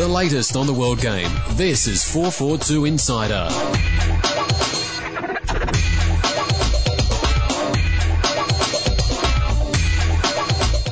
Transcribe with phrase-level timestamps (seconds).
[0.00, 1.30] The latest on the world game.
[1.50, 3.48] This is 442 Insider.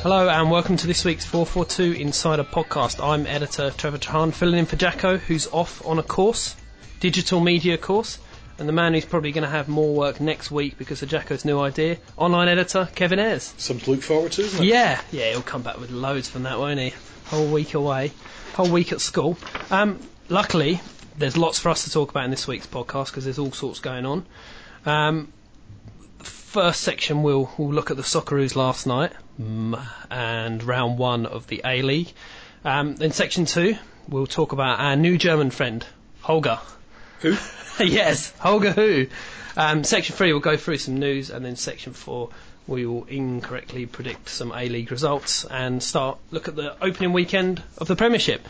[0.03, 3.03] Hello and welcome to this week's 442 Insider podcast.
[3.03, 6.55] I'm editor Trevor Trahan, filling in for Jacko, who's off on a course,
[6.99, 8.19] digital media course,
[8.59, 11.45] and the man who's probably going to have more work next week because of Jacko's
[11.45, 13.55] new idea, online editor Kevin Ayres.
[13.57, 14.67] Something to look forward to, isn't it?
[14.67, 16.93] Yeah, yeah, he'll come back with loads from that, won't he?
[17.25, 18.11] Whole week away,
[18.53, 19.37] whole week at school.
[19.71, 19.99] Um,
[20.29, 20.81] luckily,
[21.17, 23.79] there's lots for us to talk about in this week's podcast because there's all sorts
[23.79, 24.25] going on.
[24.85, 25.31] Um,
[26.19, 31.47] first section, we'll, we'll look at the Socceroos last night mm, and round one of
[31.47, 32.11] the A League.
[32.65, 35.85] Um, in section two, we'll talk about our new German friend,
[36.21, 36.59] Holger.
[37.19, 37.37] Who?
[37.83, 39.07] yes, Holger Who.
[39.55, 42.29] Um, section three, we'll go through some news, and then section four,
[42.69, 47.61] we will incorrectly predict some A League results and start look at the opening weekend
[47.77, 48.47] of the Premiership.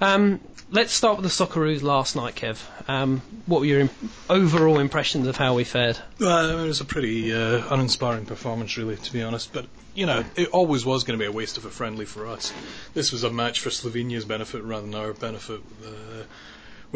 [0.00, 0.40] Um,
[0.70, 2.62] let's start with the Socceroos last night, Kev.
[2.88, 3.88] Um, what were your
[4.30, 5.98] overall impressions of how we fared?
[6.20, 9.52] Well, it was a pretty uh, uninspiring performance, really, to be honest.
[9.52, 12.26] But you know, it always was going to be a waste of a friendly for
[12.26, 12.52] us.
[12.94, 15.60] This was a match for Slovenia's benefit rather than our benefit.
[15.84, 16.22] Uh,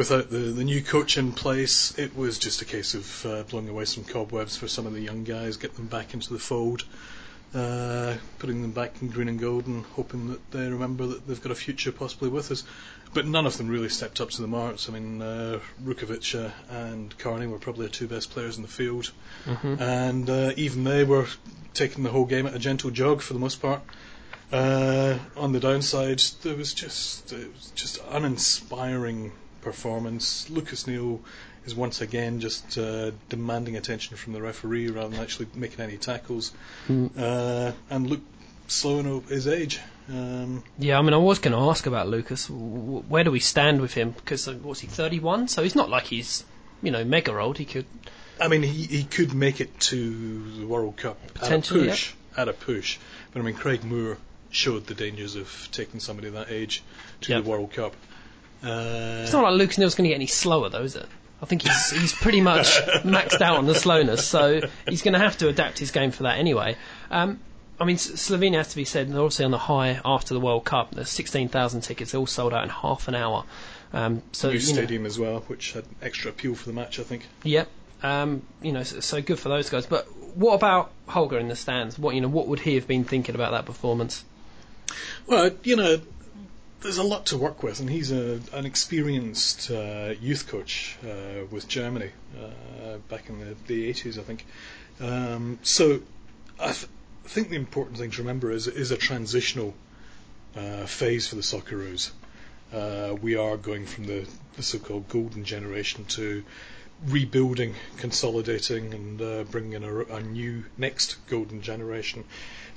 [0.01, 3.69] without the, the new coach in place, it was just a case of uh, blowing
[3.69, 6.87] away some cobwebs for some of the young guys, get them back into the fold,
[7.55, 11.43] uh, putting them back in green and gold, and hoping that they remember that they've
[11.43, 12.65] got a future possibly with us.
[13.12, 14.89] But none of them really stepped up to the marks.
[14.89, 18.69] I mean, uh, Rukovic uh, and Carney were probably the two best players in the
[18.69, 19.12] field,
[19.78, 21.27] and uh, even they were
[21.75, 23.83] taking the whole game at a gentle jog for the most part.
[24.51, 30.48] Uh, on the downside, there was just it was just uninspiring performance.
[30.50, 31.20] Lucas Neill
[31.66, 35.97] is once again just uh, demanding attention from the referee rather than actually making any
[35.97, 36.53] tackles,
[36.89, 38.27] uh, and looked
[38.69, 39.81] slowing up his age.
[40.08, 42.48] Um, Yeah, I mean, I was going to ask about Lucas.
[42.50, 44.11] Where do we stand with him?
[44.11, 45.48] Because uh, what's he, 31?
[45.48, 46.44] So he's not like he's,
[46.83, 47.58] you know, mega old.
[47.58, 47.87] He could.
[48.41, 52.15] I mean, he, he could make it to the World Cup at a Potentially, push,
[52.37, 52.98] at a push.
[53.32, 54.16] But I mean, Craig Moore
[54.50, 56.82] showed the dangers of taking somebody that age
[57.21, 57.44] to Yep.
[57.44, 57.94] the World Cup.
[58.62, 61.06] Uh, It's not like Lucas Neill's going to get any slower, though, is it?
[61.43, 62.66] I think he's he's pretty much
[63.03, 66.25] maxed out on the slowness, so he's going to have to adapt his game for
[66.25, 66.76] that anyway.
[67.10, 67.41] Um,
[67.81, 70.66] I mean, Slovenia has to be said, they're obviously on the high after the World
[70.66, 70.91] Cup.
[70.94, 73.44] There's 16,000 tickets, all sold out in half an hour.
[73.94, 77.00] Um, so new you know, stadium as well, which had extra appeal for the match,
[77.00, 77.27] I think.
[77.44, 77.69] Yep.
[78.03, 79.87] Um, you know, so, so good for those guys.
[79.87, 80.04] But
[80.37, 81.98] what about Holger in the stands?
[81.98, 84.25] What you know, what would he have been thinking about that performance?
[85.27, 86.00] Well, you know,
[86.80, 91.44] there's a lot to work with, and he's a, an experienced uh, youth coach uh,
[91.50, 94.46] with Germany uh, back in the, the 80s, I think.
[95.00, 96.00] Um, so
[96.58, 96.86] I th-
[97.24, 99.74] think the important thing to remember is is a transitional
[100.56, 102.10] uh, phase for the Socceroos.
[102.72, 104.26] Uh, we are going from the,
[104.56, 106.44] the so-called golden generation to
[107.06, 112.24] rebuilding, consolidating, and uh, bringing in a, a new next golden generation.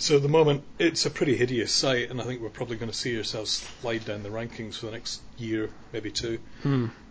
[0.03, 2.91] So at the moment, it's a pretty hideous sight, and I think we're probably going
[2.91, 6.39] to see ourselves slide down the rankings for the next year, maybe two,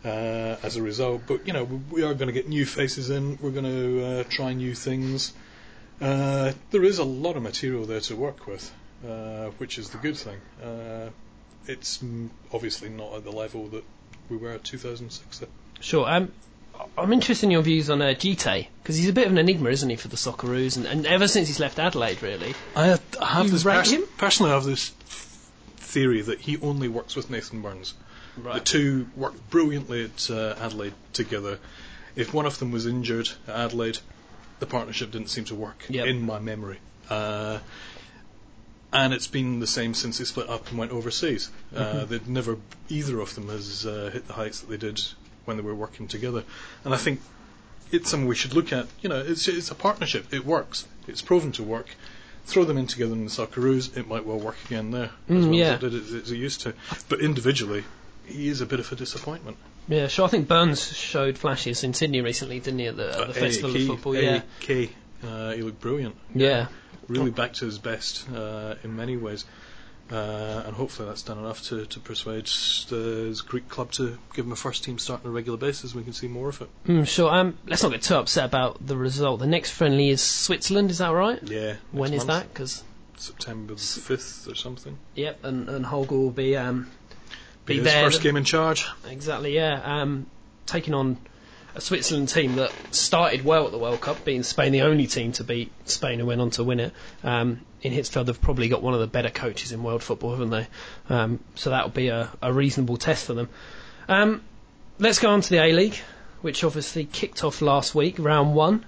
[0.04, 1.22] uh, as a result.
[1.26, 3.38] But you know, we, are going to get new faces in.
[3.41, 5.32] We're going to uh, try new things.
[6.03, 8.70] Uh, there is a lot of material there to work with,
[9.09, 10.38] uh, which is the good thing.
[10.62, 11.09] Uh,
[11.66, 12.04] it's
[12.53, 13.84] obviously not at the level that
[14.28, 15.38] we were at 2006.
[15.38, 15.47] though.
[15.80, 16.06] Sure.
[16.06, 16.30] Um,
[16.98, 19.70] I'm interested in your views on uh, Djite because he's a bit of an enigma,
[19.70, 20.76] isn't he, for the Socceroos?
[20.76, 22.54] And, and ever since he's left Adelaide, really.
[22.76, 24.53] I have, I have You this pers- personally.
[24.53, 24.91] I have this
[25.76, 27.94] theory that he only works with Nathan Burns.
[28.42, 31.59] The two worked brilliantly at uh, Adelaide together.
[32.16, 33.98] If one of them was injured at Adelaide,
[34.59, 36.06] the partnership didn't seem to work Yep.
[36.06, 36.78] in my memory.
[37.10, 37.59] Uh,
[38.92, 41.50] and it's been the same since they split up and went overseas.
[41.75, 45.00] Uh, they'd never, either of them has uh, hit the heights that they did
[45.44, 46.44] when they were working together.
[46.84, 47.20] And I think
[47.91, 48.86] it's something we should look at.
[49.00, 50.32] You know, it's, it's a partnership.
[50.32, 50.86] It works.
[51.06, 51.88] It's proven to work.
[52.44, 55.44] Throw them in together in the Socceroos, it might well work again there as Mm,
[55.44, 55.64] well yeah.
[55.66, 56.74] as it did as, as it used to.
[57.09, 57.84] But individually,
[58.27, 59.59] he is a bit of a disappointment.
[59.89, 60.24] Yeah, sure.
[60.24, 63.74] I think Burns showed flashes in Sydney recently, didn't he, at the, at the Festival
[63.77, 64.16] of Football?
[64.16, 64.42] Yeah.
[64.60, 64.91] AEK,
[65.24, 66.16] uh, he looked brilliant.
[66.34, 66.66] Yeah.
[67.09, 69.45] Really back to his best uh, in many ways.
[70.12, 72.44] Uh, and hopefully that's done enough to, to persuade
[72.91, 75.94] the Greek club to give him a first team start on a regular basis.
[75.94, 76.68] We can see more of it.
[76.86, 77.32] Mm, sure.
[77.32, 79.41] Um, let's not get too upset about the result.
[79.41, 81.42] The next friendly is Switzerland, is that right?
[81.42, 81.76] Yeah.
[81.92, 82.53] When is month, that?
[82.53, 82.84] Because
[83.16, 84.98] September fifth or something.
[85.14, 86.91] yep, and, and Holger will be um,
[87.64, 88.04] be his there.
[88.04, 88.84] first game in charge.
[89.09, 89.80] Exactly, yeah.
[89.82, 90.26] Um,
[90.66, 91.16] taking on
[91.74, 95.33] a Switzerland team that started well at the World Cup, being Spain the only team
[95.33, 96.92] to beat Spain and went on to win it.
[97.24, 100.51] Um, in Hitzfeld, they've probably got one of the better coaches in world football, haven't
[100.51, 100.66] they?
[101.09, 103.48] Um, so that'll be a, a reasonable test for them.
[104.09, 104.42] Um,
[104.98, 105.97] let's go on to the A League,
[106.42, 108.84] which obviously kicked off last week, round one.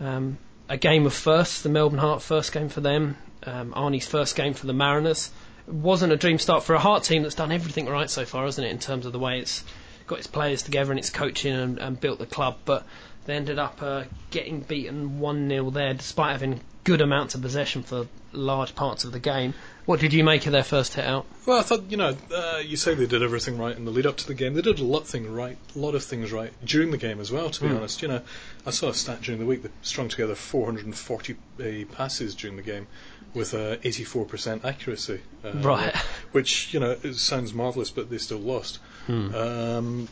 [0.00, 0.38] Um,
[0.68, 4.54] a game of first, the Melbourne Heart first game for them, um, Arnie's first game
[4.54, 5.30] for the Mariners.
[5.66, 8.44] It wasn't a dream start for a Heart team that's done everything right so far,
[8.44, 9.64] hasn't it, in terms of the way it's
[10.10, 12.84] got its players together and its coaching and, and built the club, but
[13.24, 17.82] they ended up uh, getting beaten 1 0 there despite having good amounts of possession
[17.82, 19.54] for large parts of the game.
[19.84, 21.26] What did you make of their first hit out?
[21.46, 24.06] Well, I thought you know, uh, you say they did everything right in the lead
[24.06, 24.54] up to the game.
[24.54, 27.30] They did a lot thing right, a lot of things right during the game as
[27.32, 27.50] well.
[27.50, 27.76] To be Mm.
[27.76, 28.22] honest, you know,
[28.66, 32.62] I saw a stat during the week that strung together 440 uh, passes during the
[32.62, 32.86] game
[33.34, 35.20] with uh, 84% accuracy.
[35.44, 35.94] Uh, Right.
[36.32, 38.78] Which you know it sounds marvelous, but they still lost.
[39.06, 39.34] Hmm.
[39.34, 40.08] Um,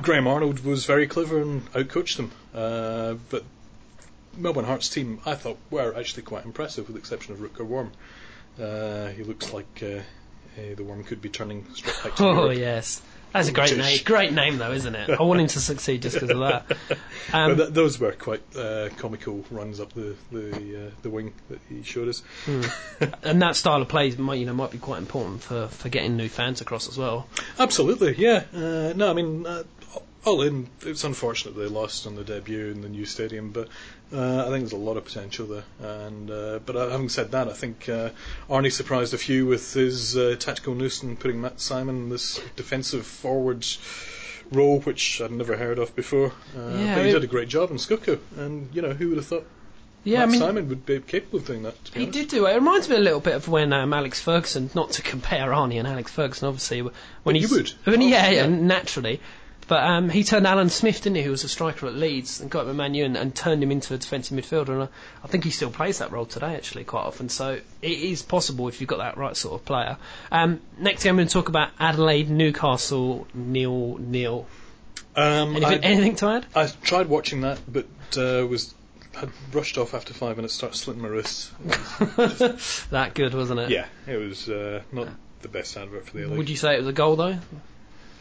[0.00, 3.44] Graham Arnold was very clever and outcoached them, uh, but
[4.36, 7.92] Melbourne Hearts team I thought were actually quite impressive, with the exception of Rutger Worm.
[8.60, 9.86] Uh, he looks like uh,
[10.58, 12.58] uh, the worm could be turning straight back to Oh Europe.
[12.58, 13.98] yes, that's a great name.
[14.04, 15.10] Great name though, isn't it?
[15.10, 16.76] I want him to succeed just because of that.
[17.32, 21.60] Um, th- those were quite uh, comical runs up the the, uh, the wing that
[21.68, 22.22] he showed us.
[23.22, 26.16] and that style of play might you know might be quite important for, for getting
[26.16, 27.28] new fans across as well.
[27.58, 28.44] Absolutely, yeah.
[28.52, 29.62] Uh, no, I mean, uh,
[30.24, 33.68] all in, it's unfortunate they lost on the debut in the new stadium, but
[34.12, 35.64] uh, I think there's a lot of potential there.
[35.80, 38.10] And uh, but uh, having said that, I think uh,
[38.48, 42.40] Arnie surprised a few with his uh, tactical nous and putting Matt Simon in this
[42.56, 43.66] defensive forward
[44.52, 46.32] role, which I'd never heard of before.
[46.56, 49.16] Uh, Yeah, but he did a great job in Skuku, and you know who would
[49.16, 49.46] have thought
[50.04, 50.40] Yeah, Matt I mean.
[50.40, 51.74] Simon would be capable of doing that.
[51.94, 52.12] He honest.
[52.18, 52.52] did do it.
[52.52, 55.78] It reminds me a little bit of when um, Alex Ferguson, not to compare Arnie
[55.78, 56.92] and Alex Ferguson, obviously, when
[57.24, 57.70] But he would.
[57.84, 58.46] when Oh, yeah, yeah.
[58.46, 59.20] naturally.
[59.72, 62.50] But um, he turned Alan Smith, didn't he, who was a striker at Leeds, and
[62.50, 64.68] got him at Man U and, and turned him into a defensive midfielder.
[64.68, 64.88] And I,
[65.24, 67.30] I think he still plays that role today, actually, quite often.
[67.30, 69.96] So it is possible if you've got that right sort of player.
[70.30, 74.46] Um, next I'm going to talk about Adelaide, Newcastle, nil nil.
[75.16, 76.46] Um, Anything, I- anything to add?
[76.54, 77.86] I tried watching that, but
[78.18, 78.74] uh, was
[79.14, 81.50] had rushed off after five minutes, started slitting my wrists.
[82.90, 83.70] that good, wasn't it?
[83.70, 85.08] Yeah, it was uh, not
[85.40, 86.36] the best advert for the league.
[86.36, 87.38] Would you say it was a goal though?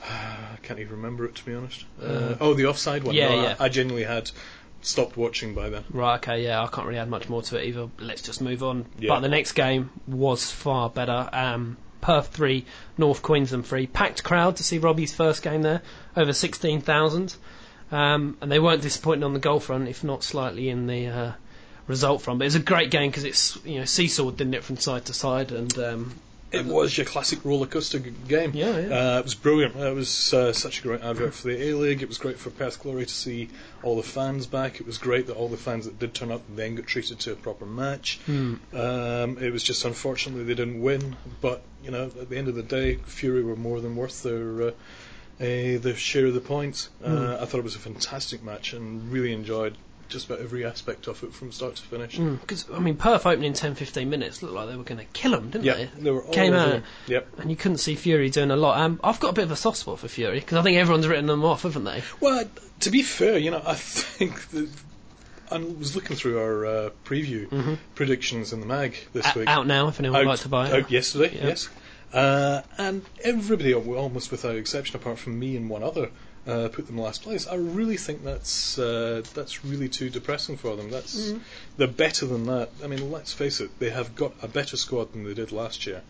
[0.09, 1.85] I can't even remember it to be honest.
[2.01, 3.15] Uh, Uh, oh, the offside one.
[3.15, 3.55] yeah, No, I- yeah.
[3.59, 4.31] I, genuinely had
[4.81, 5.83] stopped watching by then.
[5.91, 7.89] Right, okay, yeah, I can't really add much more to it either.
[7.99, 8.85] Let's just move on.
[8.99, 9.09] Yeah.
[9.09, 11.29] But the next game was far better.
[11.31, 12.65] Um, Perth 3,
[12.97, 13.85] North Queensland 3.
[13.87, 15.81] Packed crowd to see Robbie's first game there,
[16.17, 17.35] over 16,000.
[17.91, 21.31] Um, and they weren't disappointing on the goal front, if not slightly in the uh,
[21.87, 22.39] result front.
[22.39, 25.05] But it was a great game because it's, you know, seesawed, didn't it, from side
[25.05, 25.51] to side.
[25.51, 26.15] And um,
[26.51, 28.51] It was your classic roller coaster g- game.
[28.53, 29.15] Yeah, yeah.
[29.15, 29.75] Uh, it was brilliant.
[29.75, 32.01] It was uh, such a great advert for the A League.
[32.01, 33.49] It was great for Perth Glory to see
[33.83, 34.79] all the fans back.
[34.79, 37.31] It was great that all the fans that did turn up then got treated to
[37.31, 38.19] a proper match.
[38.25, 38.55] Hmm.
[38.73, 42.55] Um, it was just unfortunately they didn't win, but you know at the end of
[42.55, 44.71] the day, Fury were more than worth their uh,
[45.39, 46.89] uh, their share of the points.
[47.03, 49.75] Uh, I thought it was a fantastic match and really enjoyed
[50.11, 52.17] just about every aspect of it from start to finish.
[52.17, 55.31] Because, I mean, Perth opening 10 15 minutes looked like they were going to kill
[55.31, 55.89] them, didn't Yeah, they?
[55.97, 56.69] they were all Came over out.
[56.71, 56.83] them.
[57.07, 57.39] Yep.
[57.39, 58.79] And you couldn't see Fury doing a lot.
[58.79, 61.07] Um, I've got a bit of a soft spot for Fury because I think everyone's
[61.07, 62.03] written them off, haven't they?
[62.19, 62.43] Well,
[62.81, 64.69] to be fair, you know, I think that
[65.51, 69.37] I was looking through our uh, preview predictions in the mag this Mm-hmm.
[69.37, 69.49] A- week.
[69.49, 70.73] out now, if anyone would like to buy it.
[70.73, 71.47] out yesterday, Yeah.
[71.47, 71.69] yes.
[72.13, 76.09] Uh, and everybody, almost without exception, apart from me and one other,
[76.47, 77.45] uh, put them last place.
[77.47, 80.89] I really think that's uh, that's really too depressing for them.
[80.89, 81.37] That's Mm-hmm.
[81.77, 82.69] they're better than that.
[82.83, 85.85] I mean, let's face it, they have got a better squad than they did last
[85.85, 86.01] year.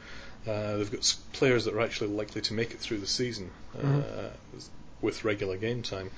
[0.47, 3.85] Uh, they've got players that are actually likely to make it through the season uh,
[3.85, 4.57] Mm-hmm.
[5.01, 6.09] with regular game time.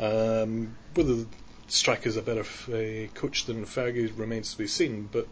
[0.00, 1.26] Um, whether the
[1.68, 5.26] striker's a better f- uh, coach than Fergie remains to be seen, but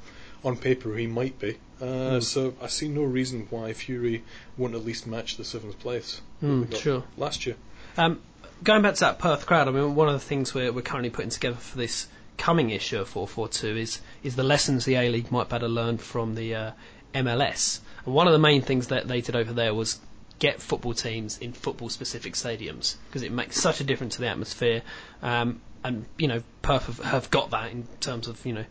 [0.45, 1.57] on paper he might be.
[1.81, 4.23] Uh, So I see no reason why Fury
[4.59, 7.03] won't at least match the seventh place Mm, they got sure.
[7.17, 7.57] last year.
[7.97, 8.21] Um,
[8.63, 11.11] going back to that Perth crowd, I mean, one of the things we're, we're currently
[11.11, 15.33] putting together for this coming issue of 442 is is the lessons the A League
[15.33, 16.71] might better learn from the uh,
[17.15, 17.81] MLS.
[18.05, 19.99] And one of the main things that they did over there was
[20.39, 24.29] get football teams in football specific stadiums because it makes such a difference to the
[24.29, 24.83] atmosphere.
[25.23, 28.65] Um, and you know, Perth have, have got that in terms of you know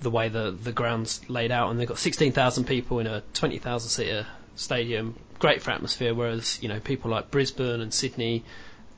[0.00, 3.88] the way the the ground's laid out, and they've got 16,000 people in a 20,000
[3.88, 4.26] seater
[4.56, 5.16] stadium.
[5.38, 8.44] Great for atmosphere, whereas you know people like Brisbane and Sydney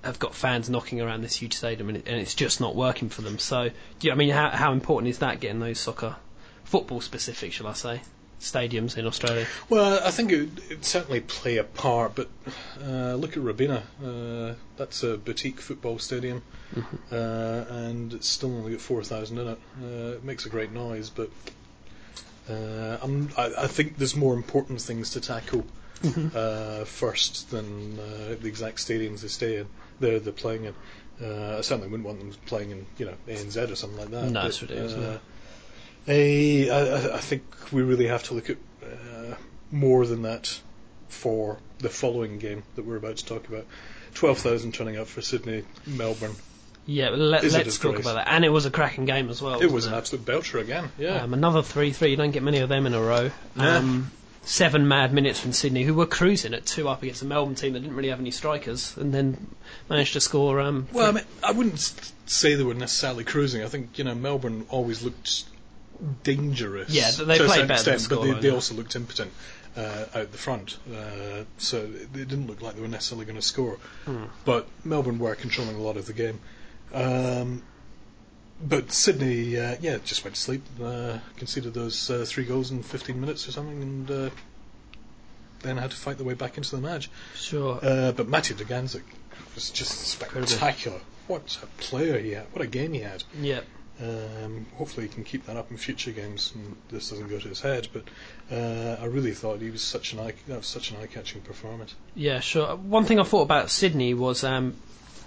[0.03, 3.09] have got fans knocking around this huge stadium, and, it, and it's just not working
[3.09, 3.39] for them.
[3.39, 6.17] So, do you, I mean, how how important is that getting those soccer,
[6.65, 8.03] football specific, shall I say?
[8.45, 9.47] stadiums in Australia.
[9.69, 12.29] Well, I think it certainly play a part, but
[12.83, 13.83] uh, look at Robina.
[14.05, 16.43] Uh, that's a boutique football stadium,
[17.11, 19.59] uh, and it's still only got 4,000 in it.
[19.83, 21.31] Uh, it makes a great noise, but
[22.49, 25.65] uh, I'm, I, I think there's more important things to tackle
[26.35, 29.69] uh, first than uh, the exact stadiums they stay in.
[30.01, 30.75] They're, they're playing in.
[31.23, 34.31] Uh, I certainly wouldn't want them playing in, you know, ANZ or something like that.
[34.31, 35.19] No, but, ridiculous, uh.
[36.07, 39.35] I, I, I think we really have to look at uh,
[39.71, 40.61] more than that
[41.09, 43.67] for the following game that we're about to talk about.
[44.15, 46.35] 12,000 turning up for Sydney, Melbourne.
[46.87, 48.29] Yeah, let, let's talk about that.
[48.29, 49.61] And it was a cracking game as well.
[49.61, 51.23] It was wasn't an absolute belcher again, yeah.
[51.23, 52.11] Um, another 3 3.
[52.11, 53.31] You don't get many of them in a row.
[53.57, 53.77] Yeah.
[53.79, 54.11] Um,
[54.45, 57.73] seven mad minutes from Sydney, who were cruising at two up against a Melbourne team
[57.73, 59.55] that didn't really have any strikers, and then
[59.89, 60.61] managed to score.
[60.61, 63.63] Um, well, I mean, I wouldn't say they were necessarily cruising.
[63.63, 65.45] I think, you know, Melbourne always looked
[66.23, 66.91] dangerous.
[66.91, 69.33] Yeah, they played better extent, but they, they also looked impotent
[69.77, 70.79] uh, out the front.
[70.93, 73.79] Uh, so it it didn't look like they were necessarily going to score.
[74.05, 74.25] Hmm.
[74.45, 76.41] But Melbourne were controlling a lot of the game.
[76.95, 77.63] Um,
[78.63, 80.63] but Sydney, uh, yeah, just went to sleep.
[80.83, 84.31] Uh, conceded those uh, three goals in 15 minutes or something, and uh,
[85.63, 87.11] then had to fight their way back into the match.
[87.35, 87.79] sure.
[87.83, 89.03] Uh, but Matthew Dugandzic
[89.55, 91.01] was just spectacular.
[91.27, 92.47] What a player he had!
[92.53, 93.25] What a game he had!
[93.41, 93.61] yeah.
[94.01, 97.49] Um, hopefully, he can keep that up in future games, and this doesn't go to
[97.49, 97.87] his head.
[97.93, 98.03] But
[98.51, 101.95] uh, I really thought he was such an eye that was such an eye-catching performance.
[102.17, 102.75] Yeah, sure.
[102.75, 104.75] One thing I thought about Sydney was, um,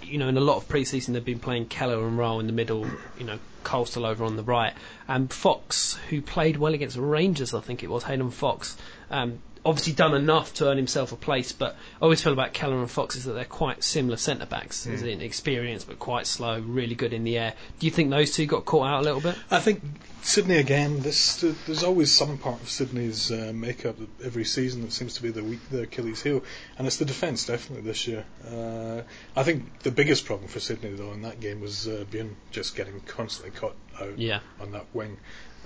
[0.02, 2.52] you know, in a lot of pre-season they've been playing Keller and Rowe in the
[2.52, 2.86] middle,
[3.18, 4.72] you know, Coastal over on the right,
[5.06, 8.76] and Fox, who played well against Rangers, I think it was Hayden Fox,
[9.10, 11.52] um, obviously done enough to earn himself a place.
[11.52, 14.86] But I always feel about Keller and Fox is that they're quite similar centre backs,
[14.86, 17.54] as in experience but quite slow, really good in the air.
[17.78, 19.36] Do you think those two got caught out a little bit?
[19.50, 19.82] I think
[20.22, 21.00] Sydney again.
[21.00, 25.30] This there's always some part of Sydney's uh, makeup every season that seems to be
[25.30, 26.42] the weak, the Achilles heel,
[26.76, 28.24] and it's the defence definitely this year.
[28.46, 29.02] Uh,
[29.36, 32.04] I think the biggest problem for Sydney though in that game was uh,
[32.50, 34.40] just getting constantly caught out Yeah.
[34.60, 35.16] on that wing.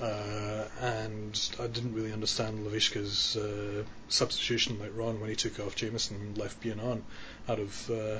[0.03, 5.77] Uh, and I didn't really understand Lavicka's uh, substitution later on when he took off
[5.77, 7.05] Jameson and left Bjorn on,
[7.49, 8.19] out of uh,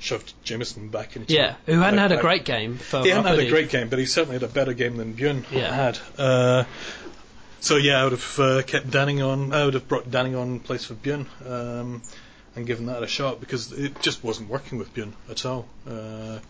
[0.00, 2.78] shoved Jameson back into Yeah, who hadn't had a great game.
[2.78, 5.14] For he hadn't had a great game, but he certainly had a better game than
[5.14, 5.72] Björn Yeah.
[5.72, 5.98] had.
[6.18, 6.64] Uh,
[7.60, 9.52] so yeah, I would have uh, kept Danning on.
[9.52, 12.02] I would have brought Danning on in place for Björn um,
[12.56, 15.66] and given that a shot because it just wasn't working with Björn at all.
[15.88, 16.40] Uh,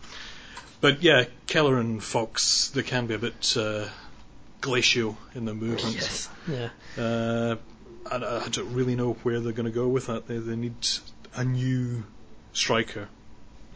[0.81, 3.87] but yeah, Keller and Fox, they can be a bit uh,
[4.65, 6.29] glacial in their movements.
[6.47, 6.69] Yes.
[6.97, 7.03] Yeah.
[7.03, 7.55] Uh,
[8.11, 10.27] I, I don't really know where they're going to go with that.
[10.27, 10.73] They, they need
[11.35, 12.03] a new
[12.51, 13.07] striker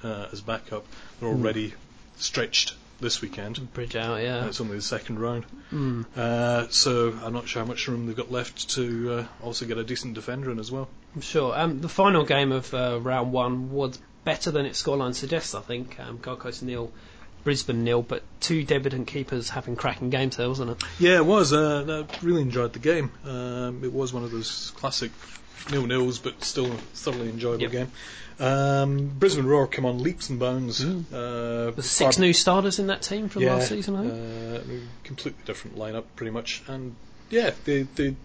[0.04, 0.86] uh, as backup.
[1.20, 1.76] They're already
[2.18, 3.72] stretched this weekend.
[3.74, 4.48] Bridge out, yeah.
[4.48, 5.46] It's only the second round.
[5.72, 6.06] Mm.
[6.18, 9.78] Uh, so I'm not sure how much room they've got left to uh, also get
[9.78, 10.90] a decent defender in as well.
[11.16, 11.58] I'm sure.
[11.58, 15.62] Um, the final game of uh, round one was better than its scoreline suggests, I
[15.62, 16.00] think.
[16.00, 16.92] Um, Gold Coast nil,
[17.44, 20.84] Brisbane nil, but two debutant keepers having cracking games there, wasn't it?
[21.00, 21.54] Yeah, it was.
[21.54, 23.12] Uh, I really enjoyed the game.
[23.26, 25.12] Um, it was one of those classic
[25.72, 27.72] nil nils, but still a thoroughly enjoyable Yep.
[27.72, 27.92] game.
[28.40, 30.84] Um, Brisbane Roar come on leaps and bounds.
[30.84, 34.14] Uh, six new starters in that team from yeah, last season, I think.
[34.14, 36.64] Uh, completely different lineup, pretty much.
[36.68, 36.96] And
[37.30, 38.16] yeah, they they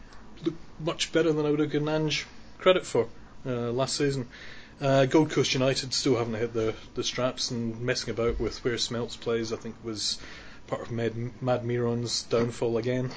[0.45, 2.27] look much better than I would have given Ange
[2.59, 3.09] credit for
[3.45, 4.29] uh, last season.
[4.81, 8.75] Uh, Gold Coast United still haven't hit the the straps and messing about with where
[8.75, 9.53] Smeltz plays.
[9.53, 10.19] I think was
[10.67, 13.11] part of Mad, Mad Miron's downfall again.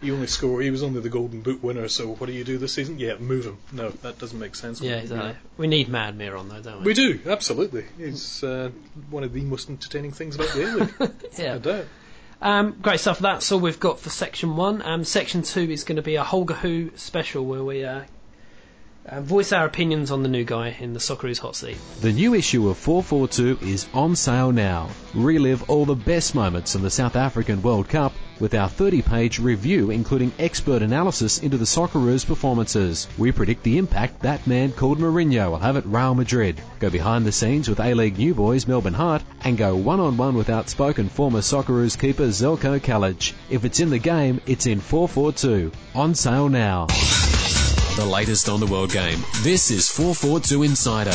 [0.00, 0.64] He only scored.
[0.64, 1.86] He was only the Golden Boot winner.
[1.88, 2.98] So what do you do this season?
[2.98, 3.58] Yeah, move him.
[3.70, 4.80] No, that doesn't make sense.
[4.80, 5.36] yeah, exactly.
[5.58, 6.86] We need Mad Miron, though, don't we?
[6.86, 7.84] We do absolutely.
[7.98, 8.70] He's uh,
[9.10, 11.12] one of the most entertaining things about the A League.
[11.38, 11.54] yeah.
[11.54, 11.84] I doubt.
[12.40, 13.18] Um, great stuff.
[13.18, 14.80] That's all we've got for section one.
[14.80, 18.04] Um, section two is going to be a Holger Who special where we uh,
[19.06, 21.76] uh, voice our opinions on the new guy in the Socceroos hot seat.
[22.00, 24.88] The new issue of 442 is on sale now.
[25.14, 29.38] Relive all the best moments in the South African World Cup with our 30 page
[29.38, 33.06] review, including expert analysis into the Socceroos performances.
[33.18, 36.60] We predict the impact that man called Mourinho will have at Real Madrid.
[36.78, 40.16] Go behind the scenes with A League new boys Melbourne Heart and go one on
[40.16, 43.32] one with outspoken former Socceroos keeper Zeljko Kalac.
[43.50, 45.72] If it's in the game, it's in 442.
[45.94, 46.86] On sale now.
[48.00, 49.22] The latest on the world game.
[49.42, 51.10] This is 442 Insider.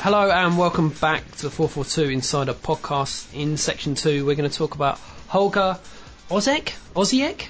[0.00, 3.34] Hello and welcome back to the 442 Insider podcast.
[3.34, 4.98] In section two, we're going to talk about
[5.28, 5.78] Holger
[6.30, 6.72] Ozek?
[6.96, 7.48] Oziek?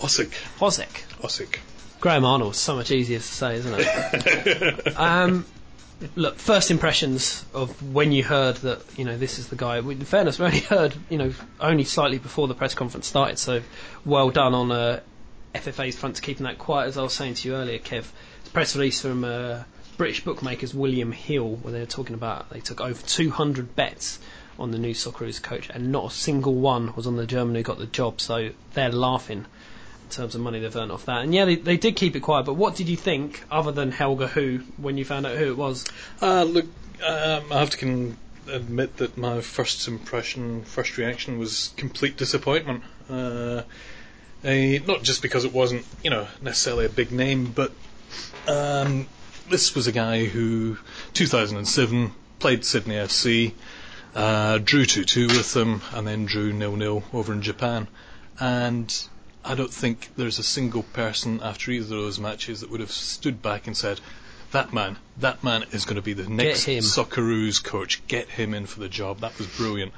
[0.00, 0.32] Ossick.
[0.58, 1.04] Ozek.
[1.22, 1.58] Ossick.
[2.00, 4.96] Graham Arnold, so much easier to say, isn't it?
[4.98, 5.46] um,
[6.14, 9.78] look, first impressions of when you heard that, you know, this is the guy.
[9.78, 13.62] In fairness, we only heard, you know, only slightly before the press conference started, so
[14.04, 15.00] well done on uh,
[15.54, 16.88] FFA's front to keeping that quiet.
[16.88, 18.06] As I was saying to you earlier, Kev,
[18.44, 19.64] the press release from uh,
[19.96, 24.18] British bookmakers William Hill, where they were talking about they took over 200 bets
[24.58, 27.62] on the new Socceroos coach, and not a single one was on the German who
[27.62, 29.46] got the job, so they're laughing in
[30.08, 31.22] terms of money they've earned off that.
[31.22, 33.92] And yeah, they, they did keep it quiet, but what did you think, other than
[33.92, 35.84] Helga Who, when you found out who it was?
[36.20, 36.66] Uh, look,
[37.06, 38.16] um, I have to con-
[38.50, 42.82] admit that my first impression, first reaction was complete disappointment.
[43.08, 43.62] Uh,
[44.42, 47.72] not just because it wasn't, you know, necessarily a big name, but
[48.46, 49.06] um,
[49.48, 50.78] this was a guy who,
[51.14, 53.52] 2007, played Sydney FC,
[54.14, 57.88] uh, drew 2-2 with them, and then drew nil-nil over in Japan.
[58.40, 58.94] And
[59.48, 62.92] I don't think there's a single person after either of those matches that would have
[62.92, 64.00] stood back and said,
[64.52, 66.66] that man, that man is going to be the next.
[66.66, 68.06] Socceroos coach.
[68.06, 69.20] Get him in for the job.
[69.20, 69.92] That was brilliant.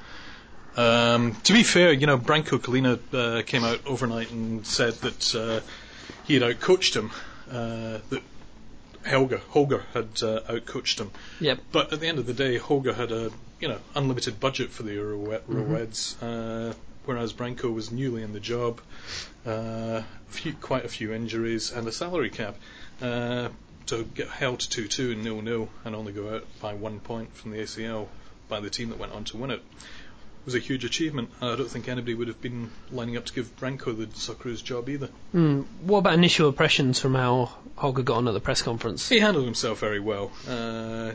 [0.76, 5.35] Um, to be fair, you know, Branko Culina uh, came out overnight and said that
[5.35, 5.61] uh,
[6.25, 7.11] he had outcoached him.
[7.50, 8.23] Uh, that
[9.04, 11.11] Helga, Holger had uh, outcoached him.
[11.40, 11.59] Yep.
[11.73, 13.30] But at the end of the day, Holger had a
[13.61, 18.40] you know unlimited budget for the Urawa Reds, uh, whereas Branko was newly in the
[18.40, 18.80] job,
[19.47, 22.57] uh, few, quite a few injuries and a salary cap.
[23.00, 23.49] Uh,
[23.87, 27.50] to get held to 2-2 and 0-0 and only go out by one point from
[27.50, 28.07] the ACL
[28.49, 29.62] by the team that went on to win it
[30.45, 31.30] was a huge achievement.
[31.40, 34.88] I don't think anybody would have been lining up to give Branko the Socceroos job
[34.88, 35.09] either.
[35.35, 39.09] Mm, what about initial impressions from how Holger got on at the press conference?
[39.09, 41.12] He handled himself very well, uh,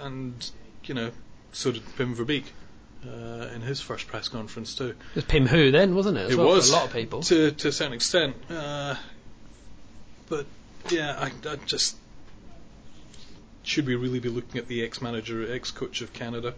[0.00, 0.50] and
[0.84, 1.10] you know,
[1.52, 2.44] so did Pim Verbeek.
[3.06, 6.26] Uh, in his first press conference too, It was Pim Who then, wasn't it?
[6.26, 7.22] As it well, was a lot of people.
[7.24, 8.36] to to a certain extent.
[8.48, 8.94] Uh,
[10.28, 10.46] but
[10.90, 11.96] yeah, I, I just
[13.62, 16.54] should we really be looking at the ex-manager, ex-coach of Canada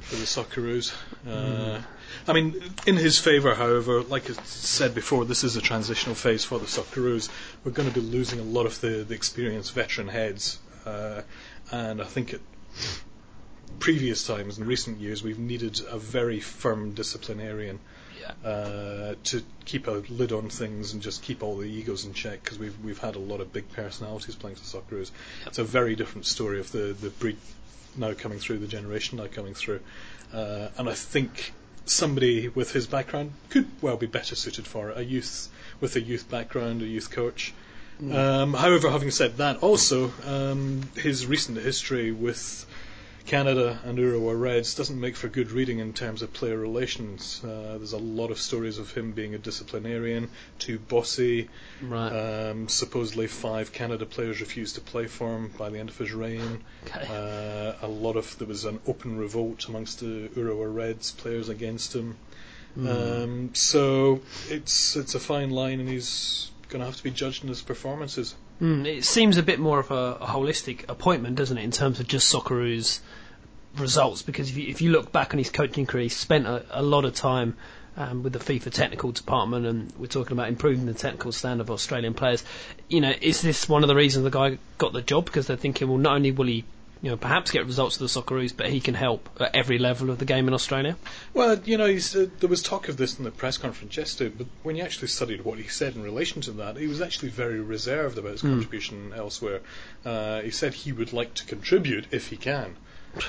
[0.00, 0.94] for the Socceroos?
[1.28, 1.80] Uh,
[2.28, 6.44] I mean, in his favour, however, like I said before, this is a transitional phase
[6.44, 7.30] for the Socceroos.
[7.64, 11.22] We're going to be losing a lot of the, the experienced veteran heads, uh,
[11.72, 12.40] and I think at
[13.78, 17.78] previous times in recent years we've needed a very firm disciplinarian
[18.20, 18.50] Yeah.
[18.50, 22.42] uh, to keep a lid on things and just keep all the egos in check
[22.42, 25.10] because we've we've had a lot of big personalities playing for Socceroos.
[25.46, 27.36] It's a very different story of the the breed
[27.96, 29.80] now coming through, the generation now coming through,
[30.32, 31.52] uh, and I think
[31.86, 34.96] somebody with his background could well be better suited for it.
[34.98, 35.48] A youth
[35.80, 37.52] with a youth background, a youth coach.
[38.10, 42.66] Um, however, having said that, also um, his recent history with
[43.26, 47.40] Canada and Urawa Reds doesn't make for good reading in terms of player relations.
[47.42, 51.48] Uh, there's a lot of stories of him being a disciplinarian, too bossy.
[51.80, 52.10] Right.
[52.10, 56.12] Um, supposedly, five Canada players refused to play for him by the end of his
[56.12, 56.62] reign.
[56.86, 57.06] Okay.
[57.08, 61.94] Uh, a lot of there was an open revolt amongst the Urawa Reds players against
[61.94, 62.16] him.
[62.76, 67.42] Um, so it's it's a fine line, and he's going to have to be judged
[67.44, 68.34] in his performances.
[68.64, 72.00] Mm, it seems a bit more of a, a holistic appointment, doesn't it, in terms
[72.00, 73.00] of just Socceroos
[73.76, 74.22] results?
[74.22, 76.80] Because if you, if you look back on his coaching career, he spent a, a
[76.80, 77.58] lot of time
[77.98, 81.70] um, with the FIFA technical department, and we're talking about improving the technical standard of
[81.70, 82.42] Australian players.
[82.88, 85.26] You know, is this one of the reasons the guy got the job?
[85.26, 86.64] Because they're thinking, well, not only will he,
[87.02, 90.10] you know, perhaps get results for the Socceroos, but he can help at every level
[90.10, 90.96] of the game in Australia.
[91.34, 94.34] Well, you know, he's, uh, there was talk of this in the press conference yesterday,
[94.36, 97.28] but when you actually studied what he said in relation to that, he was actually
[97.28, 99.60] very reserved about his contribution elsewhere.
[100.04, 102.76] Uh, he said he would like to contribute if he can.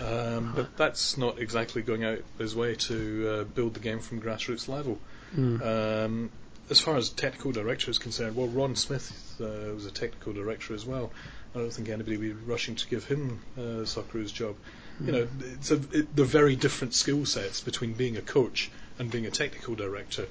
[0.04, 4.22] Um, but that's not exactly going out his way to uh, build the game from
[4.22, 5.00] grassroots level.
[5.38, 6.32] Um,
[6.70, 10.74] as far as technical director is concerned, well, Ron Smith uh, was a technical director
[10.74, 11.12] as well.
[11.54, 14.56] I don't think anybody would be rushing to give him uh, Socceroos job.
[15.00, 19.12] You know, it's a, it, they're very different skill sets between being a coach and
[19.12, 20.28] being a technical director.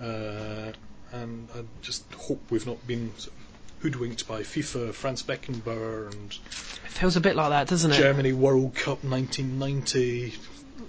[0.00, 0.72] Uh,
[1.12, 6.30] and I just hope we've not been sort of hoodwinked by FIFA, Franz Beckenbauer, and
[6.32, 7.96] It feels a bit like that, doesn't it?
[7.96, 10.34] Germany World Cup 1990,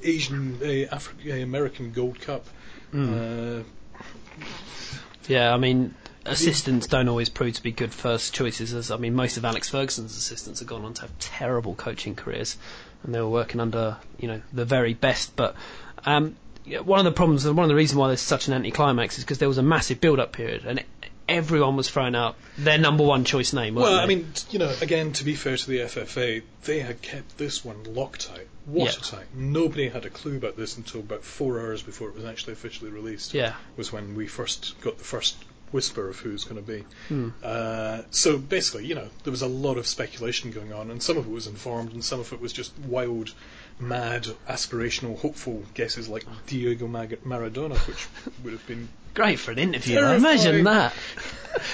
[0.04, 2.46] Asian, uh, African, American Gold Cup.
[2.94, 3.64] Uh,
[5.28, 5.94] Yeah, I mean,
[6.26, 8.74] assistants don't always prove to be good first choices.
[8.74, 12.16] As I mean, most of Alex Ferguson's assistants have gone on to have terrible coaching
[12.16, 12.58] careers,
[13.04, 15.36] and they were working under you know the very best.
[15.36, 15.56] But
[16.06, 16.36] um,
[16.84, 19.24] one of the problems and one of the reasons why there's such an anticlimax is
[19.24, 20.84] because there was a massive build-up period, and
[21.28, 23.76] everyone was throwing out their number one choice name.
[23.76, 24.04] well, they?
[24.04, 27.64] I mean, you know, again, to be fair to the FFA, they had kept this
[27.64, 29.26] one Loctite, watertight.
[29.34, 32.92] Nobody had a clue about this until about four hours before it was actually officially
[32.92, 33.34] released.
[33.34, 33.54] Yeah.
[33.78, 35.36] was when we first got the first
[35.72, 37.34] whisper of who's going to be.
[37.44, 41.18] Uh, so basically, you know, there was a lot of speculation going on, and some
[41.18, 43.34] of it was informed, and some of it was just wild,
[43.80, 48.08] mad, aspirational, hopeful guesses like Diego Mag- Maradona, which
[48.44, 49.96] would have been Great for an interview.
[49.96, 50.20] Terrifying.
[50.20, 50.94] Imagine that.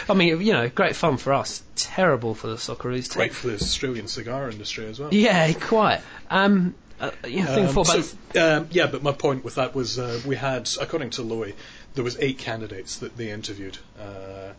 [0.10, 1.63] I mean, you know, great fun for us.
[1.75, 3.19] Terrible for the Socceroos team.
[3.19, 5.13] great for the Australian cigar industry as well.
[5.13, 6.02] Yeah, quite.
[6.30, 9.97] Um, uh, think Um, for about so, um, yeah, but my point with that was
[9.97, 11.54] uh, we had, according to Lowy,
[11.95, 13.78] there was eight candidates that they interviewed.
[13.97, 14.52] Uh,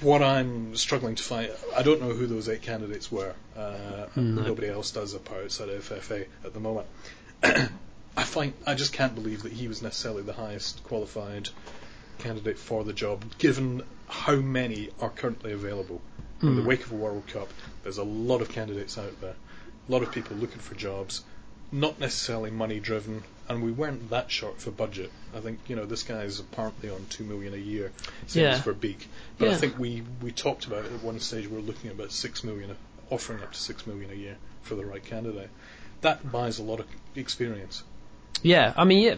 [0.00, 3.34] what I'm struggling to find, I don't know who those eight candidates were.
[3.56, 4.42] Uh, No.
[4.42, 6.86] Nobody else does apart outside of FFA at the moment.
[8.16, 11.48] I find I just can't believe that he was necessarily the highest qualified
[12.18, 16.00] candidate for the job, given how many are currently available.
[16.42, 16.68] In the hmm.
[16.68, 17.50] wake of a World Cup,
[17.82, 19.34] there's a lot of candidates out there,
[19.88, 21.22] a lot of people looking for jobs,
[21.70, 25.10] not necessarily money driven, and we weren't that short for budget.
[25.34, 27.92] I think you know this guy is apparently on two million a year,
[28.26, 28.50] same Yeah.
[28.52, 29.06] as Verbeek.
[29.38, 31.46] But I think we we talked about it at one stage.
[31.46, 32.74] We were looking at about six million,
[33.10, 35.50] offering up to six million a year for the right candidate.
[36.00, 37.82] That buys a lot of experience.
[38.42, 39.14] Yeah, I mean, yeah,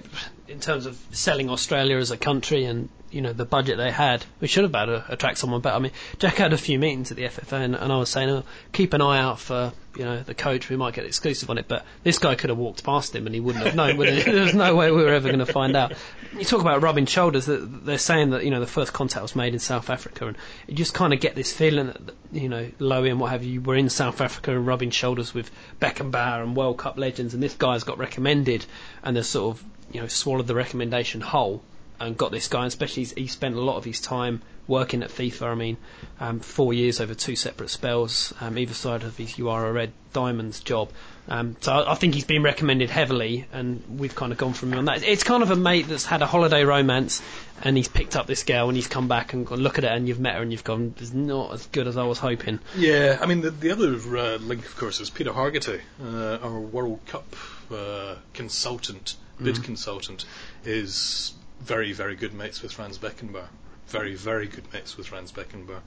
[0.48, 4.24] in terms of selling Australia as a country and you know the budget they had,
[4.40, 5.76] we should have been able to attract someone better.
[5.76, 8.30] I mean, Jack had a few meetings at the FFA, and, and I was saying,
[8.30, 10.68] oh, keep an eye out for you know the coach.
[10.68, 13.34] We might get exclusive on it, but this guy could have walked past him and
[13.34, 13.96] he wouldn't have known.
[13.98, 15.92] There's no way we were ever going to find out.
[16.36, 17.46] You talk about rubbing shoulders.
[17.46, 20.74] They're saying that you know the first contact was made in South Africa, and you
[20.74, 23.76] just kind of get this feeling that you know Lowy and what have you were
[23.76, 27.84] in South Africa and rubbing shoulders with Beckenbauer and World Cup legends, and this guy's
[27.84, 28.64] got recommended,
[29.02, 31.62] and they're sort of you know swallowed the recommendation whole
[32.06, 32.60] and got this guy.
[32.60, 35.42] And especially he spent a lot of his time working at FIFA.
[35.42, 35.76] I mean,
[36.20, 40.60] um, four years over two separate spells, um, either side of his Urawa Red Diamonds
[40.60, 40.90] job.
[41.28, 44.72] Um, so I, I think he's been recommended heavily, and we've kind of gone from
[44.72, 45.04] him on that.
[45.04, 47.22] It's kind of a mate that's had a holiday romance,
[47.62, 49.92] and he's picked up this girl, and he's come back and gone, look at it,
[49.92, 52.58] and you've met her, and you've gone, it's not as good as I was hoping.
[52.76, 56.58] Yeah, I mean the, the other uh, link, of course, is Peter Hargitay, uh, our
[56.58, 57.36] World Cup
[57.70, 60.24] uh, consultant, bid consultant,
[60.64, 63.48] is very, very good mates with Franz Beckenbauer.
[63.88, 65.80] Very, very good mates with Franz Beckenbauer,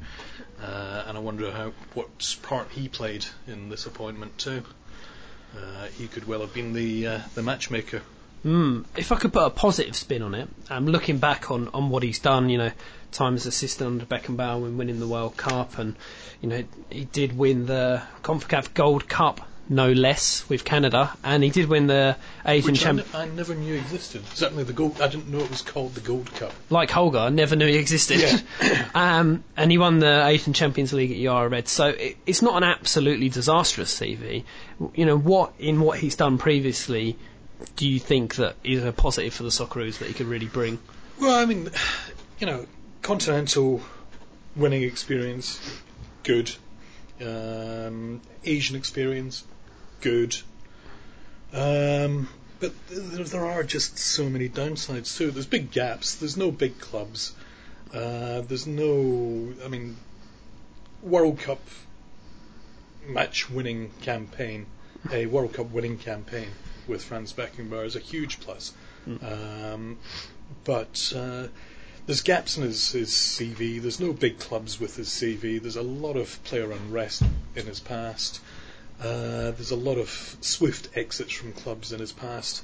[0.62, 4.64] uh, and I wonder how what part he played in this appointment too.
[5.58, 8.02] Uh, he could well have been the uh, the matchmaker.
[8.46, 11.90] Mm, if I could put a positive spin on it, um, looking back on, on
[11.90, 12.72] what he's done, you know,
[13.12, 15.96] time as assistant under Beckenbauer when winning the World Cup, and
[16.42, 21.50] you know he did win the CONCACAF Gold Cup, no less, with Canada, and he
[21.50, 24.26] did win the Asian Which I, never knew existed.
[24.34, 25.02] Certainly the gold.
[25.02, 26.54] I didn't know it was called the Gold Cup.
[26.70, 28.44] Like Holger, I never knew he existed.
[28.96, 31.68] um, and he won the Asian Champions League at Urawa Red.
[31.68, 34.44] So it, it's not an absolutely disastrous CV.
[34.94, 37.18] You know what in what he's done previously.
[37.78, 40.78] Do you think that is a positive for the Socceroos that he could really bring?
[41.20, 41.70] Well, I mean,
[42.40, 42.66] you know,
[43.02, 43.82] continental
[44.56, 45.60] winning experience,
[46.24, 46.54] good.
[47.22, 49.44] Um, Asian experience,
[50.02, 50.36] good.
[51.54, 52.30] Um,
[52.60, 55.32] but th- there are just so many downsides too.
[55.32, 56.16] There's big gaps.
[56.16, 57.34] There's no big clubs.
[57.94, 59.54] Uh, there's no.
[59.64, 59.98] I mean,
[61.02, 61.62] World Cup
[63.08, 64.66] match winning campaign,
[65.12, 66.48] a World Cup winning campaign
[66.88, 68.74] with Franz Beckenbauer is a huge plus.
[69.22, 69.98] Um,
[70.64, 71.48] but uh,
[72.06, 73.82] there's gaps in his, his CV.
[73.82, 75.62] There's no big clubs with his CV.
[75.62, 77.24] There's a lot of player unrest
[77.56, 78.42] in his past.
[79.00, 80.10] Uh, there's a lot of
[80.42, 82.64] swift exits from clubs in his past.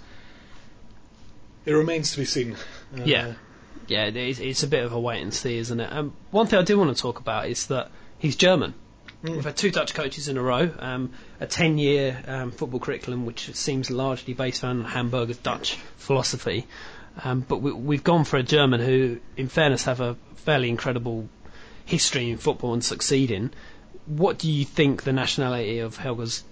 [1.65, 2.55] It remains to be seen.
[2.97, 3.33] Uh, Yeah.
[3.87, 5.91] Yeah, it is, it's a bit of a wait and see, isn't it?
[5.91, 8.73] Um, one thing I do want to talk about is that he's German.
[9.23, 13.25] We've had two Dutch coaches in a row, um, a 10 year um, football curriculum
[13.25, 16.65] which seems largely based on Han Berger's Dutch philosophy.
[17.23, 21.27] Um, but we, we've gone for a German who, in fairness, have a fairly incredible
[21.85, 23.51] history in football and succeeding.
[24.05, 26.43] What do you think the nationality of Helga's,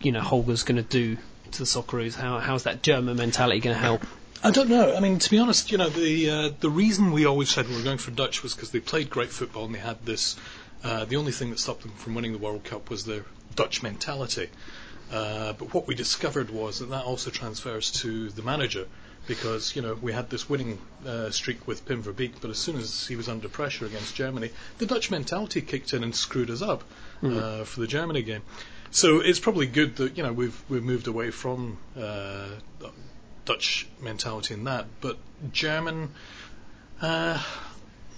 [0.00, 1.16] you know, Holger's going to do
[1.52, 2.14] to the Socceroos?
[2.14, 4.02] How, how's that German mentality going to help?
[4.42, 4.94] I don't know.
[4.96, 7.76] I mean, to be honest, you know, the uh, the reason we always said we
[7.76, 10.36] were going for Dutch was because they played great football and they had this.
[10.82, 13.82] Uh, the only thing that stopped them from winning the World Cup was their Dutch
[13.82, 14.48] mentality.
[15.12, 18.86] Uh, but what we discovered was that that also transfers to the manager,
[19.26, 22.76] because you know we had this winning uh, streak with Pim Verbeek, but as soon
[22.76, 26.62] as he was under pressure against Germany, the Dutch mentality kicked in and screwed us
[26.62, 26.84] up
[27.22, 28.42] uh, for the Germany game.
[28.90, 32.48] So it's probably good that you know we've we've moved away from uh,
[33.44, 35.18] Dutch mentality in that, but
[35.52, 36.10] German,
[37.00, 37.42] uh,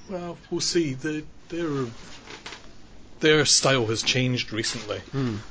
[0.08, 0.94] well, we'll see.
[0.94, 1.86] The, their
[3.20, 5.00] their style has changed recently.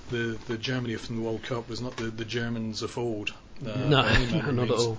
[0.09, 3.33] The the Germany from the World Cup was not the, the Germans of old.
[3.65, 4.01] Uh, no,
[4.51, 4.97] not at all.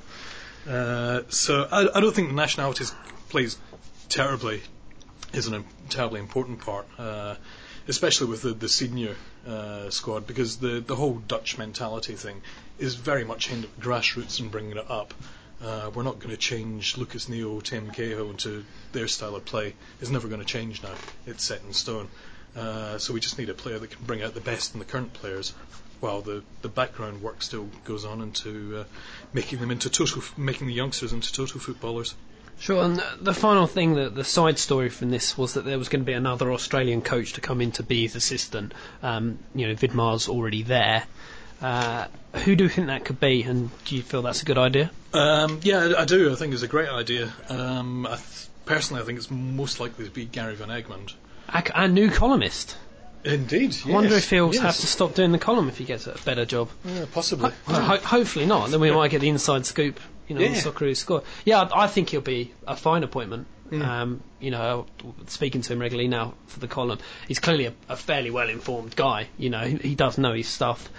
[0.68, 2.94] Uh, so I, I don't think the nationalities
[3.28, 3.58] plays
[4.08, 4.62] terribly
[5.32, 7.34] is an terribly important part, uh,
[7.88, 12.42] especially with the, the senior uh, squad, because the the whole Dutch mentality thing
[12.78, 15.14] is very much aimed at grassroots and bringing it up.
[15.62, 19.74] Uh, we're not going to change Lucas Neill, Tim Cahill into their style of play.
[20.00, 20.94] It's never going to change now.
[21.24, 22.08] It's set in stone.
[22.56, 24.84] Uh, so we just need a player that can bring out the best in the
[24.84, 25.54] current players,
[26.02, 28.84] while the, the background work still goes on into uh,
[29.32, 32.14] making them into total, making the youngsters into total footballers.
[32.58, 35.88] Sure, and the final thing, the, the side story from this was that there was
[35.88, 38.74] going to be another Australian coach to come in to be his assistant.
[39.02, 41.04] Um, you know, Vidmar's already there.
[41.60, 44.58] Uh, who do you think that could be, and do you feel that's a good
[44.58, 44.90] idea?
[45.12, 46.32] Um, yeah, I do.
[46.32, 47.32] I think it's a great idea.
[47.48, 51.14] Um, I th- personally, I think it's most likely to be Gary Van Egmond.
[51.48, 52.76] A, a new columnist.
[53.24, 53.76] Indeed.
[53.86, 56.44] I wonder if he'll have to stop doing the column if he gets a better
[56.44, 56.68] job.
[56.84, 57.50] Yeah, possibly.
[57.66, 58.70] Ho- ho- hopefully not.
[58.70, 60.48] Then we might get the inside scoop, you know, Yeah.
[60.48, 61.22] the Socceroos score.
[61.44, 63.46] Yeah, I, I think he'll be a fine appointment.
[63.70, 63.82] Mm.
[63.86, 64.86] Um, you know,
[65.28, 69.28] speaking to him regularly now for the column, he's clearly a, a fairly well-informed guy.
[69.38, 70.90] You know, he, he does know his stuff.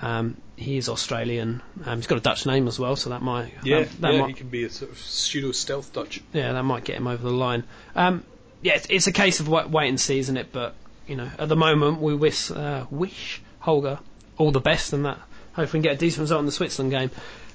[0.00, 1.60] Um, he is Australian.
[1.84, 4.20] Um, he's got a Dutch name as well, so that might Yeah, that, that yeah,
[4.20, 6.20] might he can be a sort of pseudo stealth Dutch.
[6.32, 7.64] yeah, that might get him over the line.
[7.96, 8.22] Um,
[8.62, 10.52] yeah, it's, it's a case of wait, wait and see, isn't it?
[10.52, 10.74] But
[11.10, 13.98] you know, at the moment, we wish uh, wish Holger
[14.38, 15.18] all the best, and that
[15.54, 17.10] hope we can get a decent result in the Switzerland game.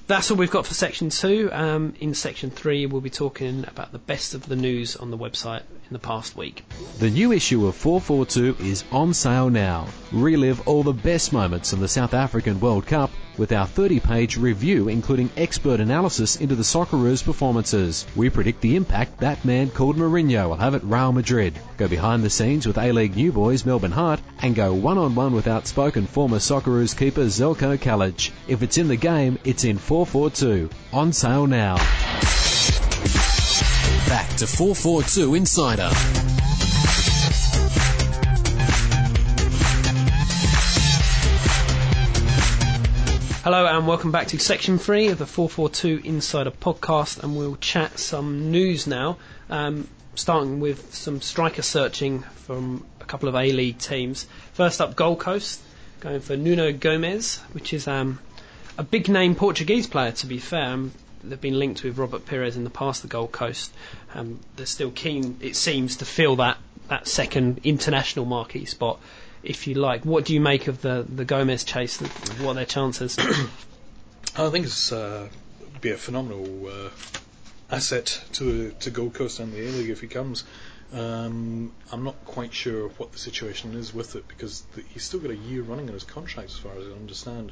[0.06, 1.48] That's all we've got for section two.
[1.50, 5.16] Um, in section three, we'll be talking about the best of the news on the
[5.16, 6.64] website in the past week.
[6.98, 9.88] The new issue of 442 is on sale now.
[10.12, 14.36] Relive all the best moments of the South African World Cup with our 30 page
[14.36, 18.06] review including expert analysis into the Socceroos performances.
[18.16, 21.58] We predict the impact that man called Mourinho will have at Real Madrid.
[21.76, 25.34] Go behind the scenes with A-League new boys Melbourne Heart and go one on one
[25.34, 28.30] with outspoken former Socceroos keeper Zeljko Kalac.
[28.48, 30.70] If it's in the game, it's in 442.
[30.92, 31.76] On sale now.
[34.08, 36.45] Back to 442 Insider.
[43.46, 47.96] Hello and welcome back to section three of the 442 Insider podcast, and we'll chat
[47.96, 49.18] some news now.
[49.48, 54.26] Um, starting with some striker searching from a couple of A League teams.
[54.54, 55.60] First up, Gold Coast,
[56.00, 58.18] going for Nuno Gomes, which is um,
[58.78, 60.70] a big name Portuguese player, to be fair.
[60.70, 60.90] Um,
[61.22, 63.72] they've been linked with Robert Pires in the past, the Gold Coast.
[64.12, 68.98] Um, they're still keen, it seems, to fill that, that second international marquee spot,
[69.46, 70.04] if you like.
[70.04, 71.98] What do you make of the, the Gomes chase?
[72.00, 73.16] What are their chances?
[74.36, 75.28] I think it's uh,
[75.80, 76.90] be a phenomenal uh,
[77.70, 80.44] asset to to Gold Coast and the A League if he comes.
[80.92, 85.18] Um, I'm not quite sure what the situation is with it because the, he's still
[85.18, 87.50] got a year running on his contract, as far as I understand.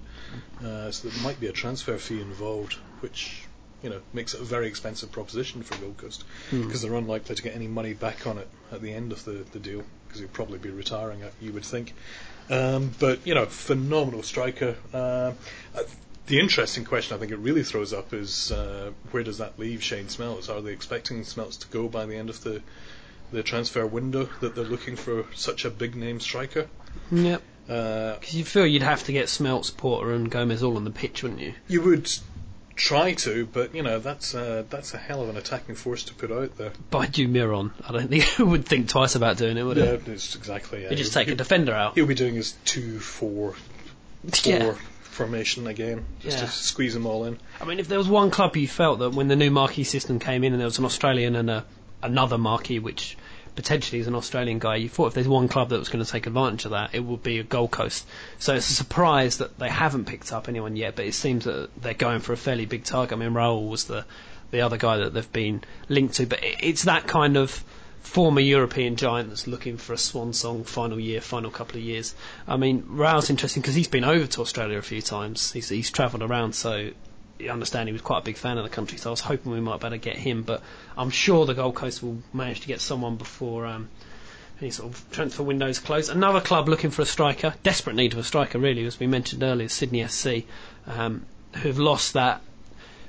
[0.64, 3.44] Uh, so there might be a transfer fee involved, which
[3.83, 7.42] you know makes it a very expensive proposition for Gold Coast because they're unlikely to
[7.42, 9.83] get any money back on it at the end of the, the deal
[10.14, 11.92] because he'll probably be retiring, uh, you would think.
[12.48, 14.77] Um, but you know, phenomenal striker.
[14.92, 15.33] Uh,
[15.77, 15.83] uh,
[16.27, 19.83] the interesting question I think it really throws up is uh, where does that leave
[19.83, 20.48] Shane Smeltz?
[20.48, 22.62] Are they expecting Smeltz to go by the end of the
[23.33, 26.68] the transfer window that they're looking for such a big name striker?
[27.11, 27.42] yep.
[27.68, 30.90] Uh, Because you feel you'd have to get Smeltz, Porter, and Gomes all on the
[30.90, 31.55] pitch, wouldn't you?
[31.66, 32.09] you would
[32.76, 36.14] try to, but you know that's uh, that's a hell of an attacking force to
[36.14, 36.72] put out there.
[36.90, 40.08] By Dumiron, I don't think it would think twice about doing it, would Yeah, it?
[40.08, 40.82] it's exactly.
[40.82, 40.90] Yeah.
[40.90, 41.94] You just He'll- take a defender out.
[41.94, 43.52] He'll be doing his two four
[44.32, 44.74] four Yeah.
[45.02, 46.44] formation again, just Yeah.
[46.46, 47.38] to squeeze them all in.
[47.60, 50.18] I mean, if there was one club you felt that when the new marquee system
[50.18, 51.64] came in and there was an Australian and a,
[52.02, 53.16] another marquee, which
[53.56, 56.10] potentially as an Australian guy, you thought if there's one club that was going to
[56.10, 58.06] take advantage of that, it would be a Gold Coast.
[58.38, 61.70] So it's a surprise that they haven't picked up anyone yet, but it seems that
[61.80, 63.16] they're going for a fairly big target.
[63.16, 64.04] I mean, Raul was the
[64.50, 67.64] the other guy that they've been linked to, but it's that kind of
[68.00, 72.14] former European giant that's looking for a swan song final year, final couple of years.
[72.46, 75.52] I mean, Raul's interesting because he's been over to Australia a few times.
[75.52, 76.90] He's, he's travelled around, so
[77.49, 79.61] understand he was quite a big fan of the country, so I was hoping we
[79.61, 80.42] might better get him.
[80.42, 80.62] But
[80.97, 83.88] I'm sure the Gold Coast will manage to get someone before um,
[84.61, 86.09] any sort of transfer windows close.
[86.09, 89.42] Another club looking for a striker, desperate need of a striker, really, as we mentioned
[89.42, 90.44] earlier, Sydney SC,
[90.87, 92.40] um, who have lost that